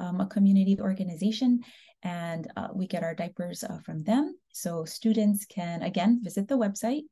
um, 0.00 0.20
a 0.20 0.26
community 0.26 0.80
organization, 0.80 1.60
and 2.02 2.50
uh, 2.56 2.68
we 2.74 2.86
get 2.86 3.04
our 3.04 3.14
diapers 3.14 3.62
uh, 3.62 3.78
from 3.84 4.02
them. 4.02 4.36
So 4.52 4.84
students 4.84 5.44
can, 5.44 5.82
again, 5.82 6.20
visit 6.22 6.48
the 6.48 6.56
website, 6.56 7.02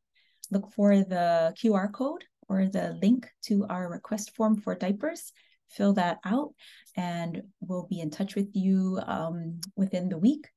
look 0.51 0.73
for 0.73 0.97
the 0.97 1.55
QR 1.63 1.93
code 1.93 2.25
or 2.49 2.67
the 2.67 2.99
link 3.03 3.29
to 3.45 3.67
our 3.69 3.89
request 3.89 4.35
form 4.35 4.57
for 4.57 4.75
diapers, 4.75 5.33
fill 5.69 5.93
that 5.95 6.19
out, 6.25 6.55
and 6.97 7.43
we'll 7.61 7.87
be 7.87 8.01
in 8.01 8.11
touch 8.11 8.35
with 8.35 8.49
you 8.55 8.99
um, 9.07 9.61
within 9.77 10.09
the 10.09 10.19
week 10.19 10.49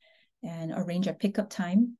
and 0.41 0.71
arrange 0.71 1.08
a 1.08 1.13
pickup 1.13 1.49
time 1.49 1.97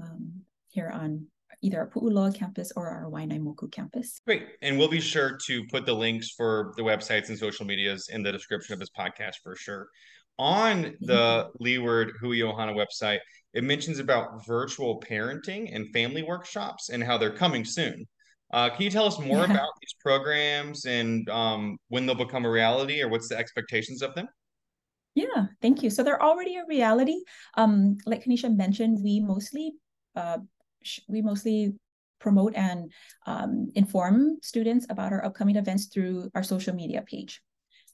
um, 0.00 0.31
here 0.72 0.90
on 0.92 1.26
either 1.62 1.78
our 1.78 1.86
Pu'uloa 1.86 2.34
campus 2.34 2.72
or 2.74 2.88
our 2.88 3.10
Waianae 3.10 3.70
campus. 3.70 4.20
Great. 4.26 4.46
And 4.62 4.78
we'll 4.78 4.88
be 4.88 5.00
sure 5.00 5.38
to 5.46 5.64
put 5.66 5.86
the 5.86 5.92
links 5.92 6.30
for 6.30 6.72
the 6.76 6.82
websites 6.82 7.28
and 7.28 7.38
social 7.38 7.64
medias 7.64 8.08
in 8.12 8.22
the 8.22 8.32
description 8.32 8.72
of 8.72 8.80
this 8.80 8.90
podcast 8.98 9.36
for 9.42 9.54
sure. 9.54 9.88
On 10.38 10.94
the 11.00 11.50
Leeward 11.60 12.12
Hui 12.20 12.38
Ohana 12.38 12.74
website, 12.74 13.18
it 13.54 13.62
mentions 13.62 13.98
about 13.98 14.44
virtual 14.46 15.00
parenting 15.00 15.74
and 15.74 15.92
family 15.92 16.22
workshops 16.22 16.88
and 16.88 17.04
how 17.04 17.18
they're 17.18 17.36
coming 17.36 17.64
soon. 17.64 18.06
Uh, 18.52 18.68
can 18.70 18.82
you 18.82 18.90
tell 18.90 19.06
us 19.06 19.18
more 19.18 19.38
yeah. 19.38 19.52
about 19.52 19.70
these 19.80 19.94
programs 20.00 20.84
and 20.84 21.28
um, 21.30 21.76
when 21.88 22.06
they'll 22.06 22.14
become 22.14 22.44
a 22.44 22.50
reality 22.50 23.02
or 23.02 23.08
what's 23.08 23.28
the 23.28 23.36
expectations 23.36 24.02
of 24.02 24.14
them? 24.14 24.26
Yeah, 25.14 25.46
thank 25.60 25.82
you. 25.82 25.90
So 25.90 26.02
they're 26.02 26.22
already 26.22 26.56
a 26.56 26.64
reality. 26.66 27.16
Um, 27.56 27.98
like 28.06 28.24
Kenisha 28.24 28.54
mentioned, 28.54 28.98
we 29.02 29.20
mostly 29.20 29.74
uh, 30.16 30.38
we 31.08 31.22
mostly 31.22 31.74
promote 32.18 32.54
and 32.54 32.92
um, 33.26 33.70
inform 33.74 34.38
students 34.42 34.86
about 34.88 35.12
our 35.12 35.24
upcoming 35.24 35.56
events 35.56 35.86
through 35.86 36.30
our 36.34 36.42
social 36.42 36.74
media 36.74 37.02
page. 37.02 37.42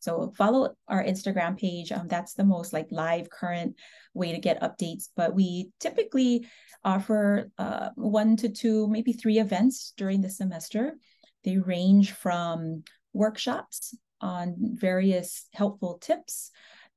So 0.00 0.32
follow 0.36 0.74
our 0.86 1.02
Instagram 1.02 1.58
page. 1.58 1.90
Um, 1.90 2.06
that's 2.06 2.34
the 2.34 2.44
most 2.44 2.72
like 2.72 2.86
live 2.90 3.30
current 3.30 3.74
way 4.14 4.32
to 4.32 4.38
get 4.38 4.62
updates. 4.62 5.08
But 5.16 5.34
we 5.34 5.70
typically 5.80 6.46
offer 6.84 7.50
uh, 7.58 7.90
one 7.96 8.36
to 8.36 8.48
two, 8.48 8.86
maybe 8.88 9.12
three 9.12 9.38
events 9.38 9.92
during 9.96 10.20
the 10.20 10.30
semester. 10.30 10.94
They 11.44 11.58
range 11.58 12.12
from 12.12 12.84
workshops 13.12 13.96
on 14.20 14.54
various 14.58 15.46
helpful 15.52 15.98
tips 15.98 16.50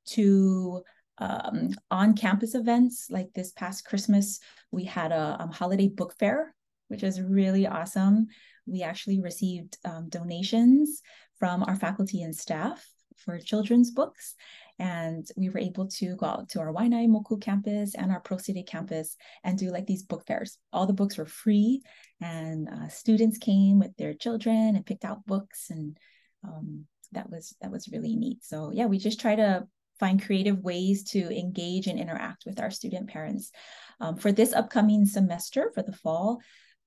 to 0.04 0.82
um, 1.18 1.70
on 1.90 2.14
campus 2.14 2.54
events 2.54 3.08
like 3.10 3.32
this 3.34 3.52
past 3.52 3.84
Christmas, 3.84 4.40
we 4.70 4.84
had 4.84 5.12
a 5.12 5.36
um, 5.40 5.50
holiday 5.50 5.88
book 5.88 6.14
fair, 6.18 6.54
which 6.88 7.02
is 7.02 7.20
really 7.20 7.66
awesome. 7.66 8.26
We 8.66 8.82
actually 8.82 9.20
received 9.20 9.78
um, 9.84 10.08
donations 10.08 11.02
from 11.38 11.62
our 11.64 11.76
faculty 11.76 12.22
and 12.22 12.34
staff 12.34 12.86
for 13.16 13.38
children's 13.38 13.90
books. 13.90 14.34
And 14.78 15.26
we 15.36 15.48
were 15.48 15.60
able 15.60 15.86
to 15.88 16.16
go 16.16 16.26
out 16.26 16.48
to 16.50 16.60
our 16.60 16.72
Waianae 16.72 17.08
Moku 17.08 17.40
campus 17.40 17.94
and 17.94 18.10
our 18.10 18.20
Pearl 18.20 18.38
City 18.38 18.62
campus 18.62 19.16
and 19.44 19.58
do 19.58 19.70
like 19.70 19.86
these 19.86 20.02
book 20.02 20.26
fairs. 20.26 20.58
All 20.72 20.86
the 20.86 20.92
books 20.92 21.18
were 21.18 21.26
free, 21.26 21.82
and 22.20 22.68
uh, 22.68 22.88
students 22.88 23.38
came 23.38 23.78
with 23.78 23.96
their 23.96 24.14
children 24.14 24.74
and 24.74 24.86
picked 24.86 25.04
out 25.04 25.26
books, 25.26 25.70
and 25.70 25.96
um, 26.42 26.86
that 27.12 27.30
was 27.30 27.54
that 27.60 27.70
was 27.70 27.88
really 27.92 28.16
neat. 28.16 28.38
So 28.42 28.72
yeah, 28.72 28.86
we 28.86 28.98
just 28.98 29.20
try 29.20 29.36
to 29.36 29.68
find 30.02 30.20
creative 30.20 30.58
ways 30.58 31.04
to 31.04 31.20
engage 31.30 31.86
and 31.86 31.96
interact 31.96 32.42
with 32.44 32.58
our 32.58 32.72
student 32.72 33.08
parents. 33.08 33.52
Um, 34.00 34.16
for 34.16 34.32
this 34.32 34.52
upcoming 34.52 35.06
semester, 35.06 35.70
for 35.76 35.84
the 35.84 35.92
fall, 35.92 36.40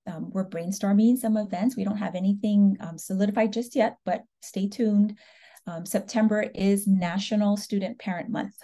um, 0.06 0.32
we're 0.32 0.50
brainstorming 0.50 1.16
some 1.18 1.38
events. 1.38 1.78
We 1.78 1.86
don't 1.86 1.96
have 1.96 2.16
anything 2.16 2.76
um, 2.82 2.98
solidified 2.98 3.54
just 3.54 3.74
yet, 3.74 3.96
but 4.04 4.24
stay 4.42 4.68
tuned. 4.68 5.18
Um, 5.66 5.86
September 5.86 6.42
is 6.42 6.88
National 6.88 7.56
Student 7.56 8.00
Parent 8.00 8.30
Month. 8.30 8.56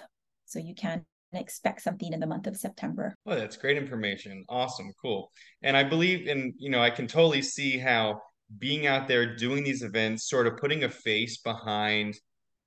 So 0.47 0.59
you 0.59 0.75
can 0.75 1.05
expect 1.31 1.81
something 1.81 2.11
in 2.11 2.19
the 2.19 2.27
month 2.27 2.45
of 2.45 2.57
September. 2.57 3.15
Oh, 3.25 3.35
that's 3.35 3.55
great 3.55 3.77
information. 3.77 4.43
Awesome. 4.49 4.91
Cool. 5.01 5.31
And 5.63 5.77
I 5.77 5.85
believe 5.85 6.27
in, 6.27 6.53
you 6.57 6.69
know, 6.69 6.81
I 6.81 6.89
can 6.89 7.07
totally 7.07 7.41
see 7.41 7.77
how 7.77 8.19
being 8.59 8.85
out 8.85 9.07
there 9.07 9.33
doing 9.33 9.63
these 9.63 9.81
events, 9.81 10.27
sort 10.27 10.45
of 10.45 10.57
putting 10.57 10.83
a 10.83 10.89
face 10.89 11.37
behind 11.37 12.19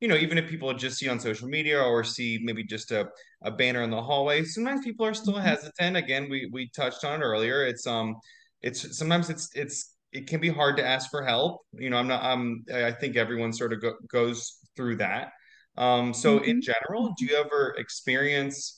you 0.05 0.09
know, 0.09 0.17
even 0.17 0.37
if 0.37 0.51
people 0.51 0.71
just 0.75 0.99
see 0.99 1.09
on 1.09 1.19
social 1.19 1.49
media 1.49 1.83
or 1.83 2.05
see 2.05 2.38
maybe 2.43 2.62
just 2.62 2.90
a, 2.90 3.09
a 3.40 3.51
banner 3.51 3.81
in 3.81 3.88
the 3.88 4.03
hallway, 4.03 4.45
sometimes 4.45 4.85
people 4.85 5.07
are 5.07 5.14
still 5.14 5.33
mm-hmm. 5.33 5.47
hesitant. 5.47 5.97
Again, 5.97 6.29
we 6.29 6.47
we 6.53 6.69
touched 6.77 7.07
on 7.07 7.23
it 7.23 7.25
earlier. 7.25 7.64
It's 7.64 7.87
um 7.87 8.17
it's 8.61 8.99
sometimes 8.99 9.31
it's 9.31 9.49
it's 9.55 9.95
it 10.12 10.27
can 10.27 10.43
be 10.43 10.51
hard 10.51 10.77
to 10.77 10.87
ask 10.87 11.11
for 11.11 11.25
help. 11.25 11.62
You 11.73 11.88
know, 11.88 11.97
I'm 11.97 12.07
not 12.07 12.23
I'm 12.23 12.67
I 12.71 12.93
think 12.93 13.17
everyone 13.17 13.55
sort 13.55 13.73
of 13.73 13.81
go, 13.81 13.95
goes 14.12 14.59
through 14.77 14.97
that. 14.97 15.31
Um 15.79 16.12
so 16.12 16.38
mm-hmm. 16.38 16.51
in 16.51 16.61
general, 16.61 17.14
do 17.17 17.25
you 17.25 17.37
ever 17.37 17.75
experience 17.79 18.77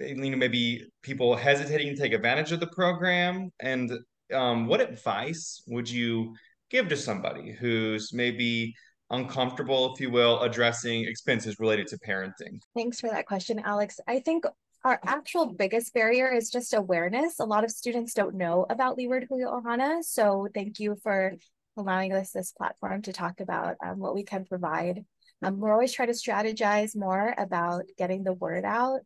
you 0.00 0.16
know 0.16 0.36
maybe 0.36 0.84
people 1.02 1.36
hesitating 1.36 1.94
to 1.94 2.02
take 2.02 2.12
advantage 2.12 2.50
of 2.50 2.58
the 2.58 2.66
program 2.66 3.52
and 3.60 3.92
um, 4.34 4.66
what 4.66 4.80
advice 4.80 5.62
would 5.68 5.88
you 5.88 6.34
give 6.70 6.88
to 6.88 6.96
somebody 6.96 7.52
who's 7.52 8.12
maybe 8.12 8.74
uncomfortable, 9.10 9.92
if 9.92 10.00
you 10.00 10.10
will, 10.10 10.40
addressing 10.42 11.04
expenses 11.04 11.58
related 11.58 11.86
to 11.88 11.98
parenting? 11.98 12.60
Thanks 12.76 13.00
for 13.00 13.08
that 13.10 13.26
question, 13.26 13.60
Alex. 13.64 14.00
I 14.06 14.20
think 14.20 14.44
our 14.84 15.00
actual 15.04 15.46
biggest 15.46 15.92
barrier 15.92 16.32
is 16.32 16.50
just 16.50 16.72
awareness. 16.74 17.40
A 17.40 17.44
lot 17.44 17.64
of 17.64 17.70
students 17.70 18.14
don't 18.14 18.36
know 18.36 18.66
about 18.70 18.96
Leeward 18.96 19.26
Hui 19.28 19.44
Ohana. 19.44 20.02
So 20.04 20.48
thank 20.54 20.78
you 20.78 20.96
for 21.02 21.34
allowing 21.76 22.12
us 22.12 22.30
this 22.30 22.52
platform 22.52 23.02
to 23.02 23.12
talk 23.12 23.40
about 23.40 23.76
um, 23.84 23.98
what 23.98 24.14
we 24.14 24.24
can 24.24 24.44
provide. 24.44 25.04
Um, 25.42 25.58
we're 25.58 25.72
always 25.72 25.92
trying 25.92 26.08
to 26.08 26.14
strategize 26.14 26.96
more 26.96 27.34
about 27.38 27.84
getting 27.96 28.24
the 28.24 28.32
word 28.32 28.64
out 28.64 29.00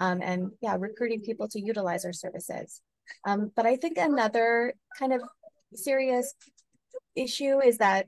um, 0.00 0.20
and 0.22 0.50
yeah, 0.60 0.76
recruiting 0.78 1.22
people 1.22 1.48
to 1.48 1.60
utilize 1.60 2.04
our 2.04 2.12
services. 2.12 2.80
Um, 3.24 3.52
but 3.54 3.66
I 3.66 3.76
think 3.76 3.98
another 3.98 4.74
kind 4.98 5.12
of 5.12 5.22
serious 5.74 6.34
issue 7.14 7.60
is 7.60 7.78
that 7.78 8.06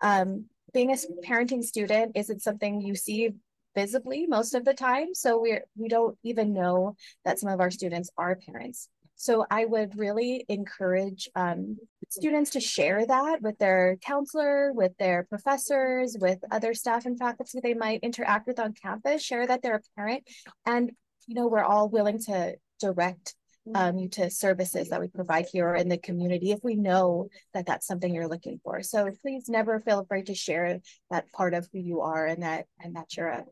um, 0.00 0.46
being 0.72 0.92
a 0.92 0.96
parenting 1.26 1.62
student 1.62 2.12
isn't 2.14 2.42
something 2.42 2.80
you 2.80 2.94
see 2.94 3.30
visibly 3.74 4.26
most 4.26 4.54
of 4.54 4.64
the 4.64 4.74
time. 4.74 5.14
So 5.14 5.40
we're 5.40 5.64
we 5.76 5.88
don't 5.88 6.16
even 6.22 6.52
know 6.52 6.96
that 7.24 7.38
some 7.38 7.50
of 7.50 7.60
our 7.60 7.70
students 7.70 8.10
are 8.16 8.36
parents. 8.36 8.88
So 9.16 9.44
I 9.50 9.66
would 9.66 9.98
really 9.98 10.46
encourage 10.48 11.28
um, 11.34 11.76
students 12.08 12.52
to 12.52 12.60
share 12.60 13.04
that 13.04 13.42
with 13.42 13.58
their 13.58 13.98
counselor, 14.02 14.72
with 14.72 14.96
their 14.98 15.26
professors, 15.28 16.16
with 16.18 16.38
other 16.50 16.72
staff 16.72 17.04
and 17.04 17.18
faculty 17.18 17.60
they 17.62 17.74
might 17.74 18.00
interact 18.02 18.46
with 18.46 18.58
on 18.58 18.72
campus. 18.72 19.22
Share 19.22 19.46
that 19.46 19.62
they're 19.62 19.76
a 19.76 20.00
parent, 20.00 20.24
and 20.66 20.92
you 21.26 21.34
know 21.34 21.48
we're 21.48 21.62
all 21.62 21.88
willing 21.88 22.18
to 22.20 22.56
direct 22.80 23.34
um, 23.74 23.98
you 23.98 24.08
to 24.08 24.30
services 24.30 24.88
that 24.88 25.00
we 25.00 25.08
provide 25.08 25.46
here 25.52 25.68
or 25.68 25.74
in 25.74 25.88
the 25.88 25.98
community 25.98 26.50
if 26.50 26.60
we 26.62 26.74
know 26.74 27.28
that 27.54 27.66
that's 27.66 27.86
something 27.86 28.14
you're 28.14 28.28
looking 28.28 28.60
for. 28.64 28.82
So 28.82 29.10
please 29.22 29.48
never 29.48 29.80
feel 29.80 30.00
afraid 30.00 30.26
to 30.26 30.34
share 30.34 30.80
that 31.10 31.30
part 31.32 31.54
of 31.54 31.68
who 31.72 31.78
you 31.78 32.00
are 32.00 32.26
and 32.26 32.42
that 32.42 32.66
and 32.80 32.96
that 32.96 33.16
you're 33.16 33.28
a 33.28 33.44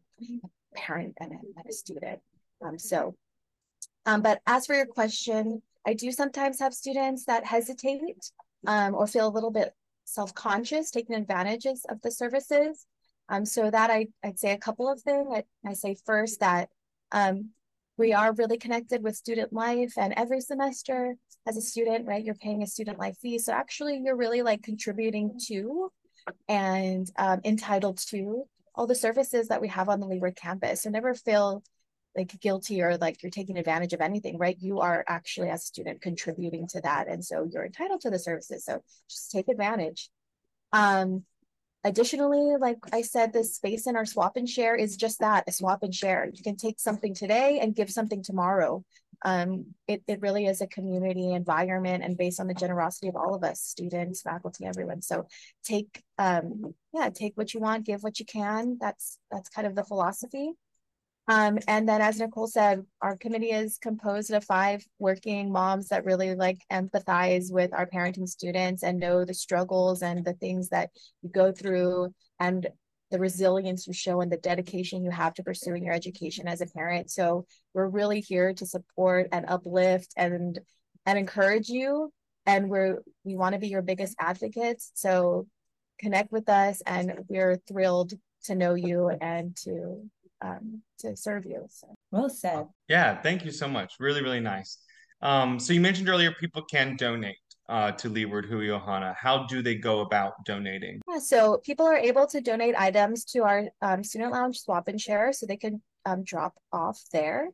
parent 0.75 1.15
and 1.21 1.33
a, 1.33 1.37
and 1.57 1.67
a 1.69 1.73
student. 1.73 2.21
Um, 2.65 2.79
so, 2.79 3.15
um, 4.07 4.23
but 4.23 4.41
as 4.47 4.67
for 4.67 4.75
your 4.75 4.87
question, 4.87 5.63
I 5.87 5.95
do 5.95 6.11
sometimes 6.11 6.59
have 6.61 6.75
students 6.75 7.25
that 7.27 7.45
hesitate 7.45 8.31
um, 8.67 8.95
or 8.95 9.07
feel 9.07 9.29
a 9.29 9.31
little 9.31 9.51
bit 9.51 9.73
self-conscious 10.05 10.91
taking 10.91 11.17
advantages 11.17 11.85
of 11.89 12.01
the 12.03 12.11
services. 12.11 12.87
Um, 13.31 13.45
so 13.45 13.71
that 13.71 13.91
I, 13.91 14.07
I'd 14.25 14.39
say 14.39 14.53
a 14.53 14.59
couple 14.59 14.91
of 14.91 15.03
things. 15.03 15.29
I, 15.31 15.45
I 15.67 15.75
say 15.75 15.97
first 16.07 16.41
that 16.41 16.71
um, 17.13 17.51
we 17.99 18.13
are 18.13 18.33
really 18.33 18.57
connected 18.57 19.03
with 19.03 19.17
student 19.17 19.53
life 19.53 19.93
and 19.99 20.15
every 20.17 20.41
semester 20.41 21.17
as 21.47 21.57
a 21.57 21.61
student 21.61 22.07
right 22.07 22.25
you're 22.25 22.35
paying 22.37 22.63
a 22.63 22.67
student 22.67 22.99
life 22.99 23.17
fee. 23.21 23.39
So 23.39 23.53
actually 23.53 24.01
you're 24.03 24.17
really 24.17 24.43
like 24.43 24.63
contributing 24.63 25.39
to 25.49 25.91
and 26.49 27.11
um, 27.19 27.41
entitled 27.45 27.99
to 28.09 28.45
all 28.75 28.87
the 28.87 28.95
services 28.95 29.49
that 29.49 29.61
we 29.61 29.69
have 29.69 29.89
on 29.89 29.99
the 29.99 30.07
Leeward 30.07 30.37
campus. 30.37 30.83
So 30.83 30.91
never 30.91 31.15
feel 31.15 31.63
like 32.17 32.39
guilty 32.41 32.81
or 32.83 32.97
like 32.97 33.23
you're 33.23 33.31
taking 33.31 33.59
advantage 33.59 33.93
of 33.93 34.01
anything 34.01 34.39
right? 34.39 34.57
You 34.61 34.81
are 34.81 35.05
actually 35.09 35.51
as 35.51 35.63
a 35.63 35.67
student 35.67 36.01
contributing 36.01 36.69
to 36.69 36.81
that 36.83 37.09
and 37.09 37.25
so 37.25 37.49
you're 37.51 37.67
entitled 37.67 38.03
to 38.03 38.11
the 38.11 38.19
services. 38.19 38.65
So 38.65 38.81
just 39.11 39.31
take 39.33 39.49
advantage. 39.49 40.09
Um 40.73 41.25
Additionally, 41.89 42.55
like 42.61 42.77
I 42.93 43.01
said, 43.01 43.33
the 43.33 43.43
space 43.43 43.87
in 43.87 43.97
our 43.97 44.05
swap 44.05 44.37
and 44.37 44.47
share 44.47 44.77
is 44.77 44.95
just 44.95 45.21
that, 45.21 45.45
a 45.49 45.53
swap 45.53 45.83
and 45.83 45.95
share. 45.95 46.31
You 46.31 46.43
can 46.43 46.57
take 46.57 46.79
something 46.79 47.15
today 47.15 47.61
and 47.63 47.75
give 47.75 47.91
something 47.91 48.23
tomorrow. 48.23 48.85
Um, 49.25 49.75
it, 49.87 50.03
it 50.07 50.21
really 50.21 50.45
is 50.45 50.61
a 50.61 50.67
community 50.67 51.33
environment 51.33 52.05
and 52.05 52.19
based 52.19 52.41
on 52.41 52.47
the 52.47 52.53
generosity 52.53 53.09
of 53.09 53.17
all 53.17 53.35
of 53.35 53.43
us, 53.43 53.63
students, 53.63 54.21
faculty, 54.21 54.67
everyone. 54.67 55.01
So 55.01 55.29
take, 55.65 56.03
um, 56.19 56.75
yeah, 56.93 57.09
take 57.09 57.39
what 57.39 57.55
you 57.55 57.61
want, 57.61 57.87
give 57.87 58.03
what 58.03 58.19
you 58.21 58.27
can. 58.27 58.77
That's, 58.79 59.19
that's 59.31 59.49
kind 59.49 59.67
of 59.67 59.75
the 59.75 59.83
philosophy. 59.85 60.53
Um, 61.29 61.59
and 61.69 61.87
then 61.87 62.01
as 62.01 62.19
Nicole 62.19 62.47
said, 62.47 62.85
our 63.03 63.15
committee 63.19 63.51
is 63.51 63.77
composed 63.77 64.33
of 64.33 64.45
five 64.45 64.83
working 64.99 65.53
moms 65.53 65.89
that 65.89 66.07
really 66.07 66.35
like 66.35 66.59
empathize 66.73 67.53
with 67.53 67.75
our 67.75 67.87
parenting 67.87 68.27
students 68.27 68.83
and 68.83 68.99
know 68.99 69.27
the 69.27 69.35
struggles 69.35 70.03
and 70.03 70.25
the 70.25 70.33
things 70.33 70.71
that 70.71 70.89
you 71.23 71.29
go 71.29 71.53
through 71.53 72.15
and 72.41 72.67
the 73.11 73.19
resilience 73.19 73.87
you 73.87 73.93
show 73.93 74.23
and 74.23 74.33
the 74.33 74.39
dedication 74.39 75.05
you 75.05 75.11
have 75.11 75.35
to 75.35 75.43
pursuing 75.43 75.85
your 75.85 75.95
education 75.95 76.49
as 76.49 76.63
a 76.63 76.67
parent. 76.67 77.11
So 77.11 77.47
we're 77.75 77.89
really 77.89 78.21
here 78.21 78.55
to 78.55 78.67
support 78.67 79.29
and 79.31 79.45
uplift 79.49 80.15
and 80.17 80.59
and 81.05 81.19
encourage 81.19 81.69
you. 81.69 82.11
And 82.47 82.71
we're 82.71 83.03
we 83.25 83.37
want 83.37 83.53
to 83.53 83.59
be 83.59 83.69
your 83.69 83.83
biggest 83.83 84.15
advocates. 84.19 84.93
So 84.95 85.47
connect 85.99 86.33
with 86.33 86.49
us 86.49 86.81
and 86.87 87.13
we're 87.29 87.57
thrilled 87.69 88.15
to 88.45 88.55
know 88.55 88.75
you 88.75 89.11
and 89.21 89.57
to 89.57 90.09
um, 90.41 90.83
to 91.01 91.17
serve 91.17 91.45
you. 91.45 91.67
So. 91.69 91.95
Well 92.11 92.29
said. 92.29 92.67
Yeah, 92.89 93.21
thank 93.21 93.45
you 93.45 93.51
so 93.51 93.69
much. 93.69 93.95
Really, 93.99 94.23
really 94.23 94.41
nice. 94.41 94.79
Um, 95.21 95.59
so 95.59 95.73
you 95.73 95.81
mentioned 95.81 96.09
earlier 96.09 96.33
people 96.33 96.63
can 96.63 96.97
donate 96.97 97.37
uh, 97.69 97.93
to 97.93 98.09
Leeward 98.09 98.47
Hui 98.47 98.67
Ohana. 98.67 99.15
How 99.17 99.47
do 99.47 99.63
they 99.63 99.75
go 99.75 100.01
about 100.01 100.33
donating? 100.45 101.01
Yeah, 101.09 101.19
so 101.19 101.59
people 101.59 101.87
are 101.87 101.97
able 101.97 102.27
to 102.29 102.41
donate 102.41 102.75
items 102.77 103.25
to 103.27 103.43
our 103.43 103.65
um, 103.83 104.05
student 104.05 104.33
lounge 104.33 104.61
swap 104.61 104.89
and 104.89 105.01
share, 105.01 105.33
so 105.33 105.47
they 105.47 105.57
can 105.57 105.83
um, 106.07 106.23
drop 106.25 106.55
off 106.73 107.01
there. 107.13 107.49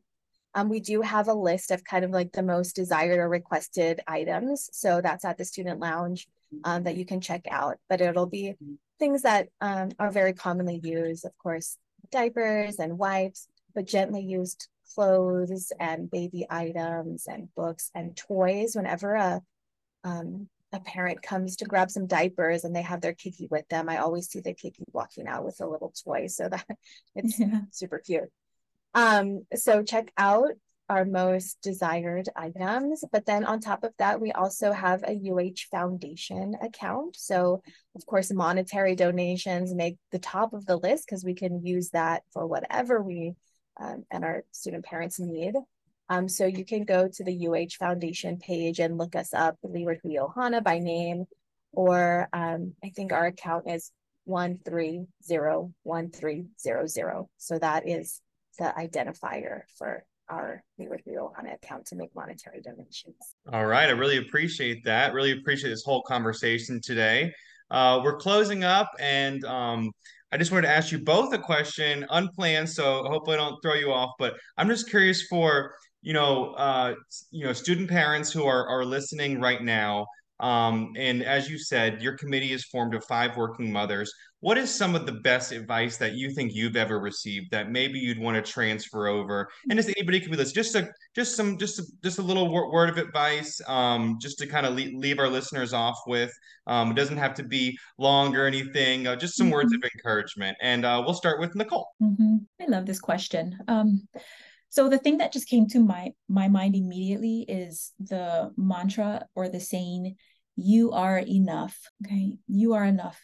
Um, 0.53 0.69
we 0.69 0.79
do 0.79 1.01
have 1.01 1.27
a 1.27 1.33
list 1.33 1.71
of 1.71 1.83
kind 1.83 2.05
of 2.05 2.11
like 2.11 2.31
the 2.31 2.43
most 2.43 2.77
desired 2.77 3.19
or 3.19 3.27
requested 3.27 3.99
items. 4.07 4.69
So 4.71 5.01
that's 5.01 5.25
at 5.25 5.37
the 5.37 5.43
student 5.43 5.81
lounge 5.81 6.27
um, 6.63 6.83
that 6.83 6.95
you 6.95 7.05
can 7.05 7.19
check 7.19 7.45
out, 7.51 7.77
but 7.89 7.99
it'll 7.99 8.25
be 8.25 8.55
things 8.97 9.23
that 9.23 9.49
um, 9.59 9.89
are 9.99 10.11
very 10.11 10.31
commonly 10.31 10.79
used. 10.81 11.25
Of 11.25 11.37
course, 11.37 11.77
diapers 12.11 12.79
and 12.79 12.97
wipes, 12.97 13.47
but 13.73 13.85
gently 13.85 14.21
used 14.21 14.67
clothes 14.93 15.71
and 15.79 16.09
baby 16.09 16.45
items 16.49 17.27
and 17.27 17.53
books 17.55 17.91
and 17.93 18.15
toys 18.15 18.75
whenever 18.75 19.15
a 19.15 19.41
um, 20.03 20.47
a 20.71 20.79
parent 20.79 21.21
comes 21.21 21.55
to 21.55 21.65
grab 21.65 21.89
some 21.89 22.05
diapers 22.05 22.63
and 22.63 22.75
they 22.75 22.81
have 22.81 23.01
their 23.01 23.13
keiki 23.13 23.49
with 23.49 23.67
them 23.69 23.89
i 23.89 23.97
always 23.97 24.27
see 24.27 24.39
the 24.39 24.53
keiki 24.53 24.83
walking 24.91 25.27
out 25.27 25.45
with 25.45 25.59
a 25.61 25.67
little 25.67 25.93
toy 26.03 26.27
so 26.27 26.49
that 26.49 26.65
it's 27.15 27.39
yeah. 27.39 27.61
super 27.71 27.99
cute 27.99 28.29
um 28.93 29.45
so 29.55 29.83
check 29.83 30.11
out 30.17 30.51
our 30.89 31.05
most 31.05 31.61
desired 31.61 32.29
items. 32.35 33.03
But 33.11 33.25
then 33.25 33.43
on 33.43 33.59
top 33.59 33.83
of 33.83 33.93
that, 33.97 34.21
we 34.21 34.31
also 34.31 34.71
have 34.71 35.03
a 35.03 35.31
UH 35.31 35.69
Foundation 35.71 36.55
account. 36.61 37.15
So, 37.15 37.63
of 37.95 38.05
course, 38.05 38.31
monetary 38.31 38.95
donations 38.95 39.73
make 39.73 39.97
the 40.11 40.19
top 40.19 40.53
of 40.53 40.65
the 40.65 40.77
list 40.77 41.07
because 41.07 41.25
we 41.25 41.33
can 41.33 41.65
use 41.65 41.89
that 41.91 42.23
for 42.31 42.45
whatever 42.45 43.01
we 43.01 43.33
um, 43.79 44.05
and 44.11 44.23
our 44.23 44.43
student 44.51 44.85
parents 44.85 45.19
need. 45.19 45.55
Um, 46.07 46.29
so 46.29 46.45
you 46.45 46.63
can 46.63 46.83
go 46.83 47.07
to 47.07 47.23
the 47.23 47.47
UH 47.47 47.77
Foundation 47.79 48.37
page 48.37 48.79
and 48.79 48.95
look 48.97 49.15
us 49.15 49.33
up, 49.33 49.57
Leeward 49.63 50.01
Ohana 50.05 50.63
by 50.63 50.77
name, 50.79 51.25
or 51.71 52.29
um, 52.31 52.73
I 52.83 52.89
think 52.89 53.11
our 53.11 53.25
account 53.25 53.63
is 53.67 53.91
1301300. 54.27 57.25
So 57.37 57.59
that 57.59 57.87
is 57.87 58.21
the 58.59 58.73
identifier 58.77 59.61
for 59.77 60.03
our 60.29 60.63
Leeward 60.77 61.01
Hui 61.05 61.15
Ohana 61.15 61.55
account 61.55 61.85
to 61.87 61.95
make 61.95 62.13
monetary 62.15 62.61
donations. 62.61 63.15
All 63.51 63.65
right. 63.65 63.87
I 63.87 63.91
really 63.91 64.17
appreciate 64.17 64.83
that. 64.85 65.13
Really 65.13 65.31
appreciate 65.31 65.69
this 65.69 65.83
whole 65.83 66.01
conversation 66.03 66.81
today. 66.81 67.33
Uh, 67.71 68.01
we're 68.03 68.17
closing 68.17 68.63
up, 68.63 68.91
and 68.99 69.43
um, 69.45 69.91
I 70.31 70.37
just 70.37 70.51
wanted 70.51 70.67
to 70.67 70.73
ask 70.73 70.91
you 70.91 70.99
both 70.99 71.33
a 71.33 71.39
question, 71.39 72.05
unplanned, 72.09 72.69
so 72.69 73.03
hopefully 73.05 73.37
I 73.37 73.39
don't 73.39 73.59
throw 73.61 73.73
you 73.73 73.91
off. 73.91 74.11
But 74.19 74.35
I'm 74.57 74.69
just 74.69 74.89
curious 74.89 75.23
for 75.23 75.73
you 76.05 76.13
know, 76.13 76.51
uh, 76.51 76.93
you 77.31 77.45
know, 77.45 77.51
student 77.51 77.89
parents 77.89 78.31
who 78.31 78.45
are 78.45 78.67
are 78.67 78.85
listening 78.85 79.41
right 79.41 79.63
now. 79.63 80.05
Um, 80.39 80.93
and 80.97 81.23
as 81.23 81.49
you 81.49 81.57
said, 81.57 82.01
your 82.01 82.15
committee 82.15 82.51
is 82.51 82.63
formed 82.65 82.93
of 82.93 83.03
five 83.05 83.35
working 83.35 83.71
mothers. 83.71 84.13
What 84.45 84.59
is 84.59 84.71
some 84.71 84.93
of 84.93 85.07
the 85.07 85.11
best 85.11 85.51
advice 85.51 85.97
that 85.97 86.13
you 86.13 86.29
think 86.29 86.53
you've 86.53 86.75
ever 86.75 86.99
received 86.99 87.49
that 87.49 87.71
maybe 87.71 87.97
you'd 87.97 88.19
want 88.19 88.35
to 88.35 88.43
transfer 88.43 89.07
over? 89.07 89.49
And 89.71 89.79
just 89.79 89.89
anybody 89.97 90.19
can 90.19 90.29
be 90.29 90.37
listening, 90.37 90.63
just 90.63 90.75
a 90.75 90.91
just 91.15 91.35
some 91.35 91.57
just 91.57 91.79
a, 91.79 91.83
just 92.03 92.19
a 92.19 92.21
little 92.21 92.51
word 92.51 92.91
of 92.91 92.99
advice, 92.99 93.59
um, 93.65 94.19
just 94.21 94.37
to 94.37 94.45
kind 94.45 94.67
of 94.67 94.75
leave, 94.75 94.93
leave 94.93 95.17
our 95.17 95.29
listeners 95.29 95.73
off 95.73 95.99
with. 96.05 96.31
Um, 96.67 96.91
it 96.91 96.93
doesn't 96.93 97.17
have 97.17 97.33
to 97.33 97.43
be 97.43 97.75
long 97.97 98.35
or 98.35 98.45
anything. 98.45 99.07
Uh, 99.07 99.15
just 99.15 99.35
some 99.35 99.47
mm-hmm. 99.47 99.53
words 99.53 99.73
of 99.73 99.81
encouragement, 99.83 100.55
and 100.61 100.85
uh, 100.85 101.01
we'll 101.03 101.15
start 101.15 101.39
with 101.39 101.55
Nicole. 101.55 101.87
Mm-hmm. 101.99 102.35
I 102.61 102.65
love 102.67 102.85
this 102.85 102.99
question. 102.99 103.57
Um, 103.67 104.07
so 104.69 104.89
the 104.89 104.99
thing 104.99 105.17
that 105.17 105.33
just 105.33 105.49
came 105.49 105.67
to 105.69 105.79
my 105.79 106.11
my 106.29 106.49
mind 106.49 106.75
immediately 106.75 107.45
is 107.49 107.93
the 107.99 108.51
mantra 108.57 109.25
or 109.33 109.49
the 109.49 109.59
saying, 109.59 110.17
"You 110.55 110.91
are 110.91 111.17
enough." 111.17 111.75
Okay, 112.05 112.37
you 112.47 112.75
are 112.75 112.85
enough. 112.85 113.19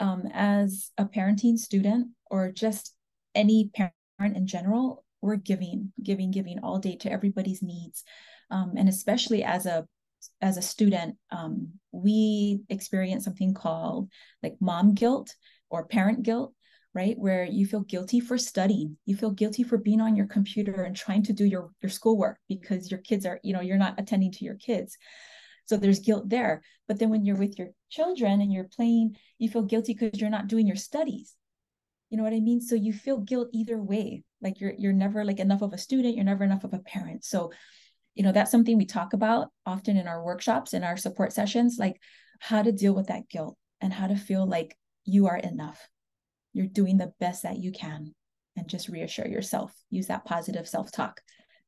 Um, 0.00 0.24
as 0.32 0.90
a 0.98 1.04
parenting 1.04 1.56
student 1.56 2.08
or 2.26 2.50
just 2.50 2.94
any 3.34 3.70
parent 3.74 3.94
in 4.36 4.46
general, 4.46 5.04
we're 5.20 5.36
giving, 5.36 5.92
giving, 6.02 6.30
giving 6.30 6.58
all 6.60 6.78
day 6.78 6.96
to 6.96 7.10
everybody's 7.10 7.62
needs, 7.62 8.04
um, 8.50 8.74
and 8.76 8.88
especially 8.88 9.44
as 9.44 9.66
a 9.66 9.86
as 10.40 10.56
a 10.56 10.62
student, 10.62 11.16
um, 11.30 11.68
we 11.92 12.62
experience 12.70 13.24
something 13.24 13.52
called 13.52 14.08
like 14.42 14.54
mom 14.60 14.94
guilt 14.94 15.34
or 15.70 15.86
parent 15.86 16.22
guilt 16.22 16.54
right? 16.94 17.18
Where 17.18 17.44
you 17.44 17.66
feel 17.66 17.80
guilty 17.80 18.20
for 18.20 18.38
studying. 18.38 18.96
You 19.04 19.16
feel 19.16 19.32
guilty 19.32 19.64
for 19.64 19.76
being 19.76 20.00
on 20.00 20.14
your 20.16 20.26
computer 20.26 20.84
and 20.84 20.96
trying 20.96 21.24
to 21.24 21.32
do 21.32 21.44
your 21.44 21.70
your 21.82 21.90
schoolwork 21.90 22.38
because 22.48 22.90
your 22.90 23.00
kids 23.00 23.26
are 23.26 23.40
you 23.42 23.52
know 23.52 23.60
you're 23.60 23.76
not 23.76 23.98
attending 23.98 24.30
to 24.32 24.44
your 24.44 24.54
kids 24.54 24.96
so 25.66 25.76
there's 25.76 26.00
guilt 26.00 26.28
there. 26.28 26.62
But 26.86 26.98
then 26.98 27.10
when 27.10 27.24
you're 27.24 27.36
with 27.36 27.58
your 27.58 27.68
children 27.90 28.40
and 28.40 28.52
you're 28.52 28.68
playing 28.76 29.16
you 29.38 29.48
feel 29.48 29.62
guilty 29.62 29.94
because 29.94 30.20
you're 30.20 30.30
not 30.30 30.48
doing 30.48 30.66
your 30.66 30.76
studies. 30.76 31.34
You 32.10 32.18
know 32.18 32.24
what 32.24 32.32
i 32.32 32.40
mean? 32.40 32.60
So 32.60 32.74
you 32.74 32.92
feel 32.92 33.18
guilt 33.18 33.48
either 33.52 33.82
way. 33.82 34.22
Like 34.40 34.60
you're 34.60 34.74
you're 34.78 34.92
never 34.92 35.24
like 35.24 35.40
enough 35.40 35.62
of 35.62 35.72
a 35.72 35.78
student 35.78 36.16
you're 36.16 36.24
never 36.24 36.44
enough 36.44 36.64
of 36.64 36.74
a 36.74 36.78
parent. 36.78 37.24
So 37.24 37.52
you 38.14 38.22
know 38.22 38.32
that's 38.32 38.50
something 38.50 38.76
we 38.76 38.86
talk 38.86 39.12
about 39.12 39.48
often 39.66 39.96
in 39.96 40.06
our 40.06 40.22
workshops 40.22 40.72
and 40.72 40.84
our 40.84 40.96
support 40.96 41.32
sessions 41.32 41.76
like 41.78 42.00
how 42.38 42.62
to 42.62 42.72
deal 42.72 42.94
with 42.94 43.08
that 43.08 43.28
guilt 43.28 43.56
and 43.80 43.92
how 43.92 44.06
to 44.06 44.16
feel 44.16 44.46
like 44.46 44.76
you 45.04 45.26
are 45.26 45.36
enough. 45.36 45.88
You're 46.52 46.66
doing 46.66 46.98
the 46.98 47.12
best 47.18 47.42
that 47.42 47.58
you 47.58 47.72
can 47.72 48.14
and 48.56 48.68
just 48.68 48.88
reassure 48.88 49.26
yourself. 49.26 49.74
Use 49.90 50.06
that 50.06 50.24
positive 50.24 50.68
self-talk 50.68 51.20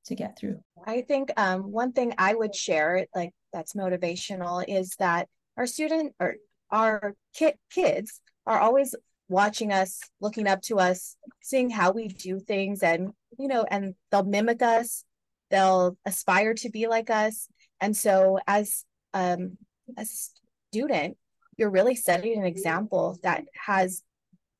to 0.06 0.14
get 0.14 0.38
through 0.38 0.58
i 0.86 1.00
think 1.02 1.30
um, 1.36 1.70
one 1.70 1.92
thing 1.92 2.14
i 2.18 2.34
would 2.34 2.54
share 2.54 3.06
like 3.14 3.32
that's 3.52 3.74
motivational 3.74 4.64
is 4.66 4.94
that 4.98 5.28
our 5.56 5.66
student 5.66 6.14
or 6.20 6.36
our 6.70 7.14
ki- 7.34 7.54
kids 7.70 8.20
are 8.46 8.60
always 8.60 8.94
watching 9.28 9.72
us 9.72 10.00
looking 10.20 10.46
up 10.46 10.62
to 10.62 10.78
us 10.78 11.16
seeing 11.42 11.70
how 11.70 11.90
we 11.90 12.08
do 12.08 12.38
things 12.38 12.82
and 12.82 13.10
you 13.38 13.48
know 13.48 13.64
and 13.70 13.94
they'll 14.10 14.24
mimic 14.24 14.62
us 14.62 15.04
they'll 15.50 15.96
aspire 16.06 16.54
to 16.54 16.70
be 16.70 16.86
like 16.86 17.10
us 17.10 17.48
and 17.80 17.96
so 17.96 18.38
as 18.46 18.84
um 19.14 19.56
as 19.96 20.10
a 20.12 20.70
student 20.70 21.16
you're 21.56 21.70
really 21.70 21.94
setting 21.94 22.38
an 22.38 22.44
example 22.44 23.18
that 23.22 23.44
has 23.54 24.02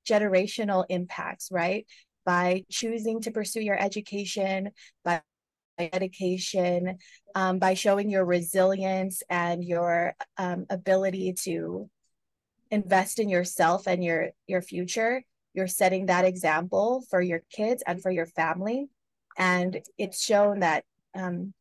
generational 0.07 0.85
impacts, 0.89 1.51
right? 1.51 1.87
By 2.25 2.65
choosing 2.71 3.21
to 3.23 3.31
pursue 3.31 3.61
your 3.61 3.79
education, 3.79 4.71
by 5.05 5.23
dedication, 5.79 6.99
um, 7.35 7.59
by 7.59 7.75
showing 7.75 8.11
your 8.11 8.25
resilience 8.25 9.23
and 9.29 9.63
your 9.65 10.15
um, 10.39 10.67
ability 10.71 11.35
to 11.45 11.89
invest 12.71 13.19
in 13.19 13.29
yourself 13.29 13.87
and 13.87 14.03
your 14.03 14.31
your 14.49 14.61
future 14.61 15.23
you're 15.57 15.67
setting 15.67 16.07
that 16.07 16.27
example 16.27 17.03
for 17.09 17.21
your 17.21 17.41
kids 17.51 17.83
and 17.87 18.03
for 18.03 18.11
your 18.11 18.27
family. 18.27 18.89
And 19.39 19.81
it's 19.97 20.23
shown 20.23 20.61
that 20.61 20.85
um, 21.15 21.55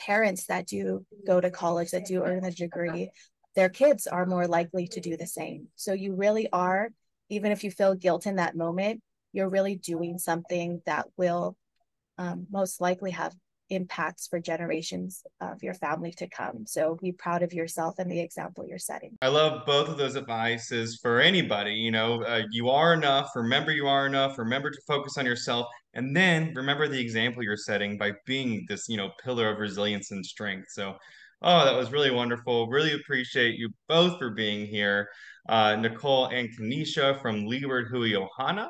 parents 0.00 0.46
that 0.46 0.66
do 0.66 1.04
go 1.26 1.40
to 1.40 1.50
college 1.50 1.90
that 1.90 2.06
do 2.06 2.24
earn 2.24 2.44
a 2.44 2.50
degree 2.50 3.10
their 3.54 3.68
kids 3.70 4.06
are 4.06 4.26
more 4.26 4.46
likely 4.46 4.86
to 4.86 5.00
do 5.00 5.16
the 5.16 5.26
same. 5.26 5.68
So 5.76 5.94
you 5.94 6.14
really 6.14 6.46
are 6.52 6.90
even 7.30 7.50
if 7.50 7.64
you 7.64 7.70
feel 7.70 7.94
guilt 7.94 8.26
in 8.26 8.36
that 8.36 8.54
moment, 8.54 9.02
you're 9.32 9.48
really 9.48 9.74
doing 9.74 10.18
something 10.18 10.80
that 10.86 11.06
will 11.16 11.56
um, 12.18 12.46
most 12.50 12.80
likely 12.80 13.10
have 13.10 13.34
impacts 13.70 14.26
for 14.26 14.40
generations 14.40 15.22
of 15.40 15.62
your 15.62 15.74
family 15.74 16.12
to 16.12 16.28
come. 16.28 16.66
So 16.66 16.98
be 17.00 17.12
proud 17.12 17.42
of 17.42 17.52
yourself 17.52 17.98
and 17.98 18.10
the 18.10 18.20
example 18.20 18.66
you're 18.66 18.78
setting. 18.78 19.16
I 19.22 19.28
love 19.28 19.66
both 19.66 19.88
of 19.88 19.98
those 19.98 20.16
advices 20.16 20.98
for 21.00 21.20
anybody. 21.20 21.72
You 21.72 21.90
know, 21.90 22.22
uh, 22.22 22.42
you 22.50 22.68
are 22.70 22.94
enough. 22.94 23.30
Remember, 23.34 23.72
you 23.72 23.86
are 23.86 24.06
enough. 24.06 24.38
Remember 24.38 24.70
to 24.70 24.80
focus 24.86 25.18
on 25.18 25.26
yourself. 25.26 25.66
And 25.94 26.14
then 26.14 26.52
remember 26.54 26.88
the 26.88 27.00
example 27.00 27.42
you're 27.42 27.56
setting 27.56 27.96
by 27.96 28.12
being 28.26 28.64
this, 28.68 28.88
you 28.88 28.96
know, 28.96 29.10
pillar 29.22 29.50
of 29.50 29.58
resilience 29.58 30.10
and 30.10 30.24
strength. 30.24 30.68
So, 30.70 30.94
oh, 31.42 31.64
that 31.64 31.76
was 31.76 31.92
really 31.92 32.10
wonderful. 32.10 32.68
Really 32.68 32.94
appreciate 32.94 33.56
you 33.56 33.70
both 33.88 34.18
for 34.18 34.30
being 34.30 34.66
here 34.66 35.08
uh, 35.48 35.76
Nicole 35.76 36.26
and 36.26 36.48
Kenisha 36.56 37.20
from 37.20 37.46
Leeward 37.46 37.86
Hui 37.90 38.10
Ohana. 38.10 38.68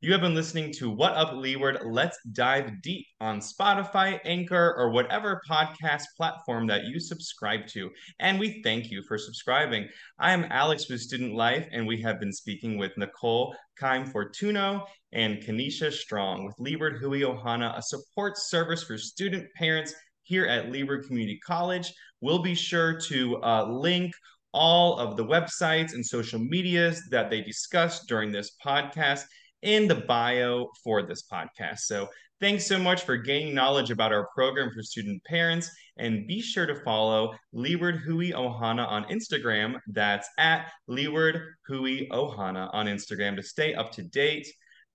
You 0.00 0.12
have 0.12 0.20
been 0.20 0.36
listening 0.36 0.72
to 0.74 0.90
What 0.90 1.14
Up 1.14 1.32
Leeward. 1.34 1.80
Let's 1.84 2.16
dive 2.30 2.82
deep 2.82 3.04
on 3.20 3.40
Spotify, 3.40 4.20
Anchor, 4.24 4.76
or 4.78 4.90
whatever 4.92 5.42
podcast 5.50 6.04
platform 6.16 6.68
that 6.68 6.84
you 6.84 7.00
subscribe 7.00 7.66
to. 7.70 7.90
And 8.20 8.38
we 8.38 8.62
thank 8.62 8.92
you 8.92 9.02
for 9.08 9.18
subscribing. 9.18 9.88
I 10.20 10.32
am 10.32 10.46
Alex 10.50 10.88
with 10.88 11.00
Student 11.00 11.34
Life, 11.34 11.66
and 11.72 11.84
we 11.84 12.00
have 12.02 12.20
been 12.20 12.32
speaking 12.32 12.78
with 12.78 12.96
Nicole 12.96 13.56
Keim 13.76 14.04
Fortuno 14.04 14.86
and 15.10 15.38
Kenisha 15.38 15.92
Strong 15.92 16.44
with 16.44 16.54
Leeward 16.60 16.98
Hui 16.98 17.22
Ohana, 17.22 17.76
a 17.76 17.82
support 17.82 18.38
service 18.38 18.84
for 18.84 18.98
student 18.98 19.48
parents 19.56 19.92
here 20.22 20.46
at 20.46 20.70
Leeward 20.70 21.06
Community 21.08 21.40
College. 21.44 21.92
We'll 22.20 22.42
be 22.42 22.54
sure 22.54 23.00
to 23.08 23.42
uh, 23.42 23.66
link 23.68 24.12
all 24.54 24.96
of 25.00 25.16
the 25.16 25.24
websites 25.24 25.94
and 25.94 26.06
social 26.06 26.38
medias 26.38 27.02
that 27.10 27.30
they 27.30 27.40
discussed 27.40 28.06
during 28.06 28.30
this 28.30 28.52
podcast 28.64 29.24
in 29.62 29.88
the 29.88 29.94
bio 29.94 30.68
for 30.82 31.02
this 31.02 31.24
podcast. 31.30 31.80
So 31.80 32.08
thanks 32.40 32.66
so 32.66 32.78
much 32.78 33.02
for 33.04 33.16
gaining 33.16 33.54
knowledge 33.54 33.90
about 33.90 34.12
our 34.12 34.28
program 34.34 34.70
for 34.74 34.82
student 34.82 35.22
parents. 35.24 35.70
And 35.98 36.26
be 36.26 36.40
sure 36.40 36.66
to 36.66 36.80
follow 36.82 37.34
Leeward 37.52 37.96
Hui 37.96 38.30
Ohana 38.30 38.88
on 38.88 39.04
Instagram. 39.04 39.78
That's 39.88 40.28
at 40.38 40.70
Leeward 40.86 41.42
Hui 41.66 42.06
Ohana 42.12 42.72
on 42.72 42.86
Instagram 42.86 43.36
to 43.36 43.42
stay 43.42 43.74
up 43.74 43.90
to 43.92 44.02
date. 44.02 44.46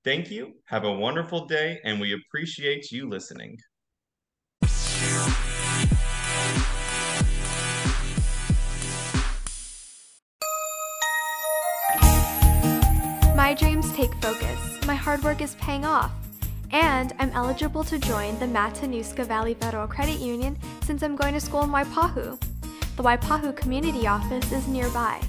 Thank 0.04 0.32
you. 0.32 0.54
Have 0.66 0.84
a 0.84 0.92
wonderful 0.92 1.46
day, 1.46 1.80
and 1.84 2.00
we 2.00 2.14
appreciate 2.14 2.92
you 2.92 3.10
listening. 3.10 3.58
My 13.54 13.60
dreams 13.60 13.94
take 13.94 14.12
focus, 14.16 14.84
my 14.88 14.96
hard 14.96 15.24
work 15.24 15.40
is 15.40 15.54
paying 15.62 15.86
off, 15.86 16.12
and 16.72 17.14
I'm 17.20 17.30
eligible 17.34 17.84
to 17.84 18.00
join 18.00 18.40
the 18.40 18.48
Matanuska 18.48 19.28
Valley 19.28 19.54
Federal 19.54 19.86
Credit 19.86 20.20
Union 20.20 20.58
since 20.82 21.04
I'm 21.04 21.16
going 21.16 21.36
to 21.36 21.40
school 21.40 21.62
in 21.64 21.70
Waipahu. 21.70 22.42
The 22.96 23.04
Waipahu 23.04 23.56
Community 23.56 24.08
Office 24.08 24.52
is 24.52 24.68
nearby. 24.68 25.22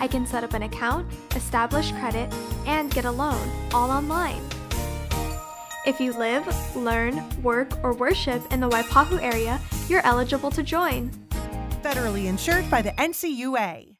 I 0.00 0.08
can 0.08 0.26
set 0.26 0.42
up 0.42 0.54
an 0.54 0.64
account, 0.64 1.06
establish 1.36 1.92
credit, 1.92 2.34
and 2.66 2.90
get 2.90 3.04
a 3.04 3.10
loan, 3.12 3.48
all 3.72 3.92
online. 3.92 4.42
If 5.86 6.00
you 6.00 6.14
live, 6.14 6.74
learn, 6.74 7.22
work, 7.40 7.70
or 7.84 7.94
worship 7.94 8.42
in 8.52 8.58
the 8.58 8.68
Waipahu 8.68 9.22
area, 9.22 9.60
you're 9.88 10.04
eligible 10.04 10.50
to 10.50 10.64
join. 10.64 11.12
Federally 11.84 12.24
insured 12.24 12.68
by 12.68 12.82
the 12.82 12.90
NCUA. 12.90 13.86